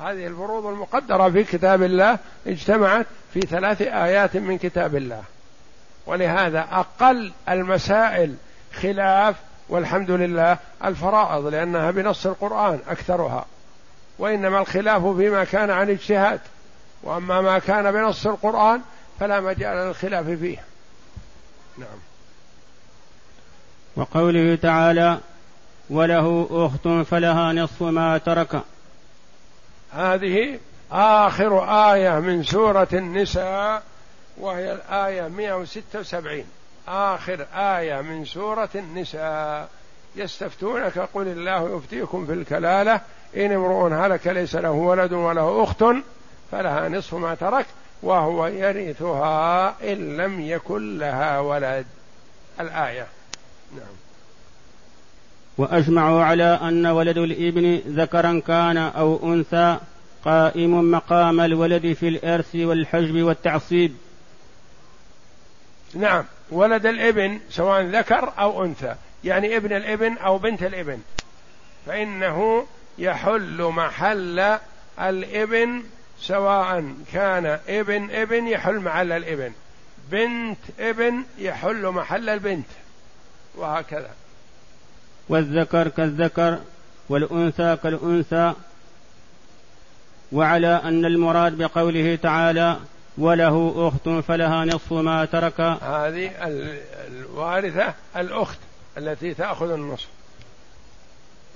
هذه 0.00 0.26
الفروض 0.26 0.66
المقدرة 0.66 1.30
في 1.30 1.44
كتاب 1.44 1.82
الله 1.82 2.18
اجتمعت 2.46 3.06
في 3.34 3.40
ثلاث 3.40 3.82
آيات 3.82 4.36
من 4.36 4.58
كتاب 4.58 4.96
الله. 4.96 5.22
ولهذا 6.06 6.66
أقل 6.72 7.32
المسائل 7.48 8.34
خلاف 8.74 9.36
والحمد 9.68 10.10
لله 10.10 10.58
الفرائض 10.84 11.46
لأنها 11.46 11.90
بنص 11.90 12.26
القرآن 12.26 12.80
أكثرها. 12.88 13.46
وإنما 14.18 14.60
الخلاف 14.60 15.06
فيما 15.06 15.44
كان 15.44 15.70
عن 15.70 15.90
اجتهاد 15.90 16.40
وأما 17.02 17.40
ما 17.40 17.58
كان 17.58 17.92
بنص 17.92 18.26
القرآن 18.26 18.80
فلا 19.20 19.40
مجال 19.40 19.76
للخلاف 19.76 20.26
فيه. 20.26 20.64
نعم. 21.78 21.98
وقوله 23.96 24.54
تعالى 24.54 25.18
وله 25.90 26.48
أخت 26.50 27.08
فلها 27.08 27.52
نصف 27.52 27.82
ما 27.82 28.18
ترك. 28.18 28.60
هذه 29.92 30.58
آخر 30.92 31.64
آية 31.92 32.20
من 32.20 32.42
سورة 32.42 32.88
النساء 32.92 33.82
وهي 34.36 34.72
الآية 34.72 35.28
176 35.28 36.44
آخر 36.88 37.46
آية 37.54 38.00
من 38.00 38.24
سورة 38.24 38.68
النساء. 38.74 39.68
يستفتونك 40.16 40.98
قل 40.98 41.28
الله 41.28 41.76
يفتيكم 41.76 42.26
في 42.26 42.32
الكلالة 42.32 43.00
إن 43.36 43.52
امرؤ 43.52 43.92
هلك 43.92 44.26
ليس 44.26 44.54
له 44.54 44.70
ولد 44.70 45.12
وله 45.12 45.62
أخت 45.62 45.84
فلها 46.52 46.88
نصف 46.88 47.14
ما 47.14 47.34
ترك 47.34 47.66
وهو 48.02 48.46
يرثها 48.46 49.74
إن 49.92 50.16
لم 50.16 50.40
يكن 50.40 50.98
لها 50.98 51.40
ولد. 51.40 51.86
الآية. 52.60 53.06
نعم. 53.76 53.96
وأجمعوا 55.58 56.22
على 56.22 56.58
أن 56.62 56.86
ولد 56.86 57.18
الإبن 57.18 57.82
ذكرا 57.88 58.42
كان 58.46 58.76
أو 58.76 59.34
أنثى 59.34 59.78
قائم 60.24 60.90
مقام 60.90 61.40
الولد 61.40 61.92
في 61.92 62.08
الإرث 62.08 62.54
والحجب 62.54 63.22
والتعصيب. 63.22 63.96
نعم. 65.94 66.24
ولد 66.50 66.86
الإبن 66.86 67.40
سواء 67.50 67.82
ذكر 67.82 68.32
أو 68.38 68.64
أنثى 68.64 68.94
يعني 69.24 69.56
ابن 69.56 69.76
الإبن 69.76 70.16
أو 70.18 70.38
بنت 70.38 70.62
الإبن. 70.62 70.98
فإنه 71.86 72.66
يحل 72.98 73.62
محل 73.62 74.58
الإبن 75.00 75.82
سواء 76.20 76.94
كان 77.12 77.58
إبن 77.68 78.10
إبن 78.10 78.48
يحل 78.48 78.76
محل 78.80 79.12
الإبن. 79.12 79.52
بنت 80.10 80.58
إبن 80.80 81.22
يحل 81.38 81.86
محل 81.86 82.28
البنت 82.28 82.66
وهكذا. 83.54 84.10
والذكر 85.28 85.88
كالذكر 85.88 86.58
والأنثى 87.08 87.76
كالأنثى. 87.82 88.52
وعلى 90.32 90.80
أن 90.84 91.04
المراد 91.04 91.58
بقوله 91.58 92.18
تعالى 92.22 92.76
وله 93.18 93.74
أخت 93.88 94.08
فلها 94.08 94.64
نصف 94.64 94.92
ما 94.92 95.24
ترك. 95.24 95.60
هذه 95.60 96.30
الوارثة 97.08 97.94
الأخت 98.16 98.58
التي 98.98 99.34
تأخذ 99.34 99.70
النصف. 99.70 100.08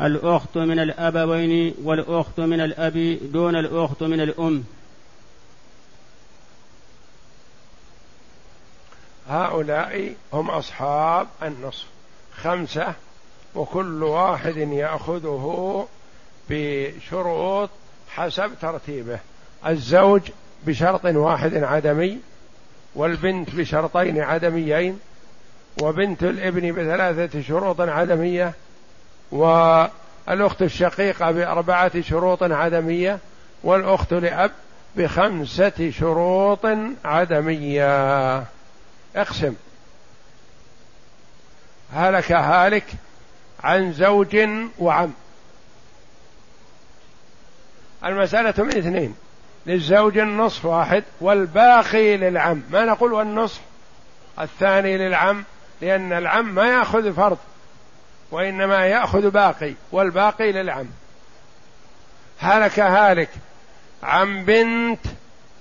الأخت 0.00 0.58
من 0.58 0.78
الأبوين 0.78 1.74
والأخت 1.82 2.40
من 2.40 2.60
الأب 2.60 3.18
دون 3.32 3.56
الأخت 3.56 4.02
من 4.02 4.20
الأم. 4.20 4.64
هؤلاء 9.28 10.14
هم 10.32 10.50
أصحاب 10.50 11.26
النصف. 11.42 11.86
خمسة 12.36 12.94
وكل 13.54 14.02
واحد 14.02 14.56
يأخذه 14.56 15.86
بشروط 16.50 17.70
حسب 18.08 18.50
ترتيبه. 18.60 19.18
الزوج 19.66 20.22
بشرط 20.66 21.04
واحد 21.04 21.54
عدمي 21.54 22.18
والبنت 22.94 23.54
بشرطين 23.54 24.20
عدميين 24.20 24.98
وبنت 25.82 26.22
الابن 26.22 26.72
بثلاثة 26.72 27.42
شروط 27.42 27.80
عدمية 27.80 28.54
والأخت 29.32 30.62
الشقيقة 30.62 31.30
بأربعة 31.30 32.00
شروط 32.00 32.42
عدمية 32.42 33.18
والأخت 33.62 34.12
لأب 34.12 34.50
بخمسة 34.96 35.90
شروط 35.98 36.66
عدمية. 37.04 38.44
اقسم. 39.16 39.54
هلك 41.94 42.32
هالك 42.32 42.86
عن 43.64 43.92
زوج 43.92 44.36
وعم. 44.78 45.12
المسألة 48.04 48.64
من 48.64 48.76
اثنين 48.76 49.14
للزوج 49.66 50.18
النصف 50.18 50.64
واحد 50.64 51.04
والباقي 51.20 52.16
للعم. 52.16 52.62
ما 52.70 52.84
نقول 52.84 53.12
والنصف؟ 53.12 53.60
الثاني 54.40 54.98
للعم 54.98 55.44
لأن 55.80 56.12
العم 56.12 56.54
ما 56.54 56.66
يأخذ 56.66 57.12
فرض. 57.12 57.38
وإنما 58.30 58.86
يأخذ 58.86 59.30
باقي 59.30 59.74
والباقي 59.92 60.52
للعم. 60.52 60.86
هلك 62.38 62.80
هالك 62.80 63.28
عن 64.02 64.44
بنت 64.44 65.00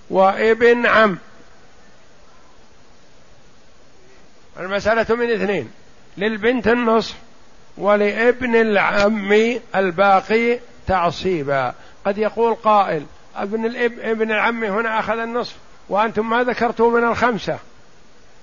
وابن 0.10 0.86
عم. 0.86 1.18
المسألة 4.60 5.16
من 5.16 5.32
اثنين 5.32 5.72
للبنت 6.18 6.68
النصف 6.68 7.16
ولابن 7.78 8.56
العم 8.56 9.60
الباقي 9.76 10.60
تعصيبا. 10.88 11.74
قد 12.06 12.18
يقول 12.18 12.56
قائل 12.56 13.06
ابن 13.36 13.66
الاب 13.66 14.00
ابن 14.00 14.32
العم 14.32 14.64
هنا 14.64 15.00
أخذ 15.00 15.20
النصف 15.20 15.56
وأنتم 15.90 16.30
ما 16.30 16.44
ذكرتوا 16.44 17.00
من 17.00 17.08
الخمسة. 17.08 17.60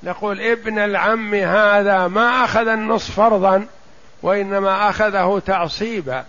نقول 0.02 0.40
ابن 0.40 0.78
العم 0.78 1.34
هذا 1.34 2.08
ما 2.08 2.44
أخذ 2.44 2.68
النصف 2.68 3.16
فرضا. 3.16 3.66
وإنما 4.22 4.88
أخذه 4.90 5.42
تعصيبا 5.46 6.24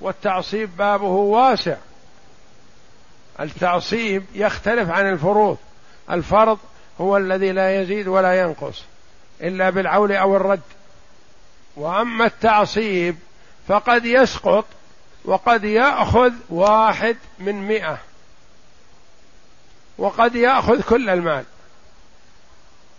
والتعصيب 0.00 0.76
بابه 0.76 1.06
واسع. 1.06 1.76
التعصيب 3.40 4.24
يختلف 4.34 4.90
عن 4.90 5.08
الفروض. 5.08 5.58
الفرض 6.10 6.58
هو 7.00 7.16
الذي 7.16 7.52
لا 7.52 7.80
يزيد 7.80 8.08
ولا 8.08 8.40
ينقص 8.40 8.84
إلا 9.40 9.70
بالعول 9.70 10.12
أو 10.12 10.36
الرد. 10.36 10.60
وأما 11.76 12.26
التعصيب 12.26 13.16
فقد 13.68 14.04
يسقط 14.04 14.64
وقد 15.24 15.64
يأخذ 15.64 16.32
واحد 16.50 17.16
من 17.38 17.68
مئة 17.68 17.98
وقد 19.98 20.34
يأخذ 20.34 20.82
كل 20.82 21.10
المال. 21.10 21.44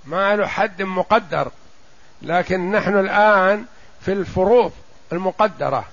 ما 0.06 0.36
له 0.36 0.48
حد 0.48 0.82
مقدر 0.82 1.52
لكن 2.22 2.72
نحن 2.72 3.00
الآن 3.00 3.66
في 4.06 4.12
الفروض 4.12 4.72
المقدرة. 5.12 5.86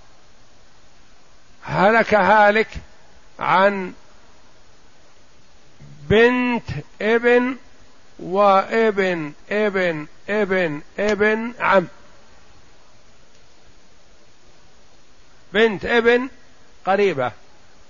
هلك 1.63 2.15
هالك 2.15 2.69
عن 3.39 3.93
بنت 6.09 6.71
ابن 7.03 7.57
وابن 8.19 9.33
ابن 9.51 10.07
ابن 10.29 10.83
ابن 10.99 11.53
عم. 11.61 11.87
بنت 15.53 15.85
ابن 15.85 16.29
قريبة 16.87 17.33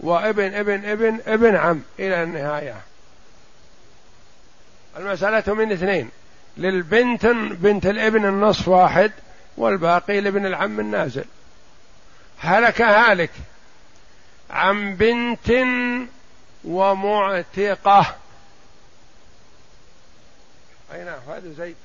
وابن 0.01 0.55
ابن 0.55 0.85
ابن 0.85 1.21
ابن 1.27 1.57
عم 1.57 1.83
إلى 1.99 2.23
النهاية. 2.23 2.77
المسألة 4.97 5.55
من 5.55 5.73
اثنين. 5.73 6.11
للبنت 6.57 7.27
بنت 7.51 7.87
الابن 7.87 8.25
النصف 8.25 8.69
واحد 8.69 9.12
والباقي 9.59 10.21
لابن 10.21 10.47
العم 10.47 10.81
النازل. 10.81 11.25
هلك 12.39 12.83
هالك 12.83 13.31
عن 14.51 14.95
بنت 14.95 15.51
ومعتقة. 16.65 18.17
أين 20.95 21.09
هذا 21.09 21.53
زيد. 21.59 21.77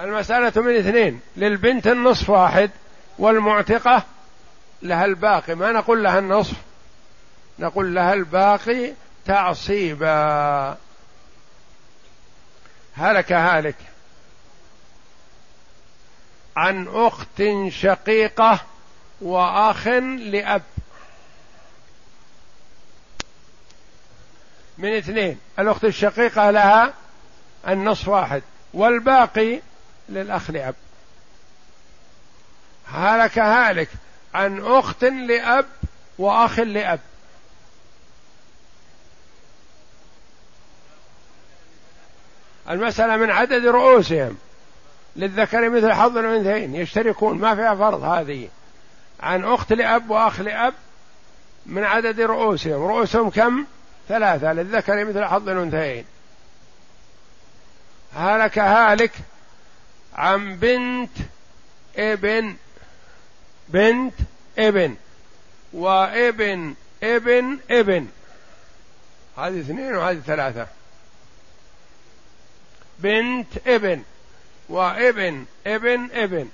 المسألة 0.00 0.62
من 0.62 0.76
اثنين 0.76 1.20
للبنت 1.36 1.86
النصف 1.86 2.30
واحد 2.30 2.70
والمعتقة 3.18 4.02
لها 4.82 5.04
الباقي. 5.04 5.54
ما 5.54 5.72
نقول 5.72 6.04
لها 6.04 6.18
النصف 6.18 6.56
نقول 7.58 7.94
لها 7.94 8.14
الباقي 8.14 8.92
تعصيبا. 9.26 10.76
هلك 12.96 13.32
هالك. 13.32 13.76
عن 16.58 16.88
أخت 16.88 17.42
شقيقة 17.68 18.60
وأخ 19.20 19.86
لأب. 19.86 20.62
من 24.78 24.96
اثنين 24.96 25.38
الأخت 25.58 25.84
الشقيقة 25.84 26.50
لها 26.50 26.94
النصف 27.68 28.08
واحد 28.08 28.42
والباقي 28.74 29.60
للأخ 30.08 30.50
لأب. 30.50 30.74
هلك 32.86 33.38
هالك 33.38 33.88
عن 34.34 34.60
أخت 34.60 35.04
لأب 35.04 35.66
وأخ 36.18 36.58
لأب. 36.58 37.00
المسألة 42.70 43.16
من 43.16 43.30
عدد 43.30 43.66
رؤوسهم. 43.66 44.38
للذكر 45.16 45.68
مثل 45.68 45.92
حظ 45.92 46.18
الأنثيين. 46.18 46.74
يشتركون. 46.74 47.38
ما 47.38 47.54
فيها 47.54 47.74
فرض 47.74 48.02
هذه. 48.02 48.48
عن 49.20 49.44
أخت 49.44 49.72
لأب 49.72 50.10
وأخ 50.10 50.40
لأب 50.40 50.74
من 51.66 51.84
عدد 51.84 52.20
رؤوسهم. 52.20 52.82
رؤوسهم 52.82 53.30
كم؟ 53.30 53.66
ثلاثة. 54.08 54.52
للذكر 54.52 55.04
مثل 55.04 55.24
حظ 55.24 55.48
الأنثيين. 55.48 56.04
هلك 58.14 58.58
هالك 58.58 59.12
عن 60.14 60.56
بنت 60.56 61.10
ابن 61.96 62.56
بنت 63.68 64.14
ابن 64.58 64.96
وابن 65.72 66.74
ابن 67.02 67.58
ابن. 67.70 68.06
هذه 69.38 69.60
اثنين 69.60 69.96
وهذه 69.96 70.20
ثلاثة. 70.26 70.66
بنت 72.98 73.66
ابن. 73.66 74.02
وابن 74.68 75.44
ابن 75.66 76.08
ابن. 76.12 76.48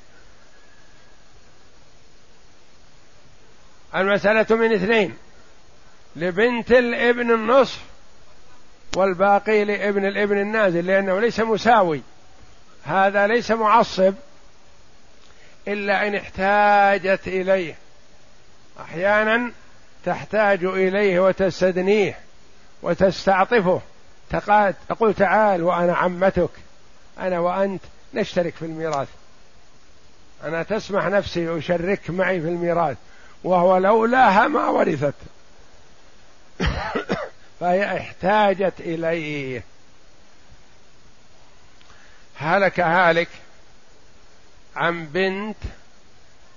المسألة 3.94 4.56
من 4.56 4.72
اثنين 4.72 5.16
لبنت 6.16 6.72
الابن 6.72 7.30
النصف 7.30 7.80
والباقي 8.96 9.64
لابن 9.64 10.06
الابن 10.06 10.40
النازل 10.40 10.86
لأنه 10.86 11.20
ليس 11.20 11.40
مساوي. 11.40 12.02
هذا 12.84 13.26
ليس 13.26 13.50
معصب 13.50 14.14
إلا 15.68 16.06
إن 16.06 16.14
احتاجت 16.14 17.28
إليه. 17.28 17.74
أحيانا 18.80 19.52
تحتاج 20.04 20.64
إليه 20.64 21.20
وتستدنيه 21.20 22.18
وتستعطفه. 22.82 23.80
تقول 24.88 25.14
تعال 25.14 25.62
وأنا 25.62 25.94
عمتك 25.94 26.50
أنا 27.18 27.38
وأنت. 27.38 27.82
نشترك 28.14 28.54
في 28.54 28.64
الميراث. 28.64 29.08
أنا 30.42 30.62
تسمح 30.62 31.04
نفسي 31.06 31.58
أشرك 31.58 32.10
معي 32.10 32.40
في 32.40 32.48
الميراث 32.48 32.96
وهو 33.44 33.76
لولاها 33.76 34.48
ما 34.48 34.68
ورثت. 34.68 35.14
فهي 37.60 37.96
احتاجت 37.98 38.80
إليه. 38.80 39.64
هلك 42.36 42.80
هالك 42.80 43.28
عن 44.76 45.06
بنت 45.06 45.56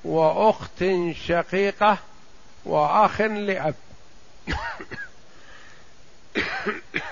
وأخت 0.04 0.86
شقيقة 1.26 1.98
وأخ 2.66 3.22
لأب. 3.22 3.76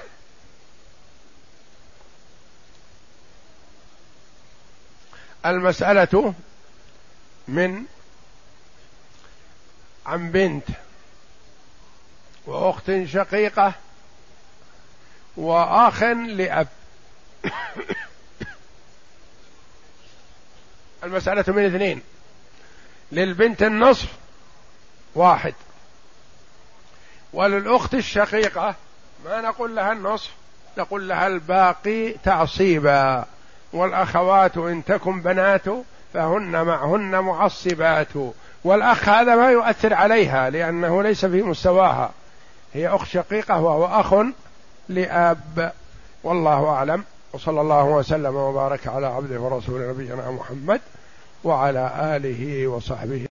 المسألة 5.46 6.34
من 7.48 7.86
عن 10.06 10.32
بنت 10.32 10.68
وأخت 12.46 12.92
شقيقة 13.06 13.74
وأخ 15.38 16.04
لأب. 16.04 16.68
المسألة 21.04 21.44
من 21.48 21.66
اثنين. 21.66 22.02
للبنت 23.12 23.64
النصف 23.64 24.08
واحد. 25.16 25.54
وللأخت 27.34 27.94
الشقيقة 27.94 28.76
ما 29.26 29.42
نقول 29.42 29.76
لها 29.76 29.92
النصف 29.92 30.32
نقول 30.78 31.10
لها 31.10 31.28
الباقي 31.28 32.12
تعصيبا. 32.12 33.26
والأخوات 33.76 34.58
إن 34.58 34.86
تكن 34.86 35.22
بنات 35.22 35.66
فهن 36.14 36.66
معهن 36.66 37.20
معصبات. 37.20 38.08
والأخ 38.64 39.10
هذا 39.10 39.36
ما 39.36 39.52
يؤثر 39.52 39.94
عليها 39.94 40.50
لأنه 40.50 41.04
ليس 41.04 41.26
في 41.26 41.42
مستواها. 41.44 42.12
هي 42.74 42.88
أخت 42.88 43.08
شقيقة 43.08 43.62
وهو 43.62 43.86
أخ 43.86 44.14
لأب. 44.90 45.72
والله 46.24 46.70
أعلم. 46.70 47.04
وصلى 47.34 47.62
الله 47.62 47.84
وسلم 47.84 48.36
وبارك 48.36 48.88
على 48.88 49.08
عبده 49.08 49.40
ورسوله 49.40 49.90
نبينا 49.90 50.32
محمد 50.32 50.82
وعلى 51.44 52.16
آله 52.16 52.68
وصحبه 52.68 53.24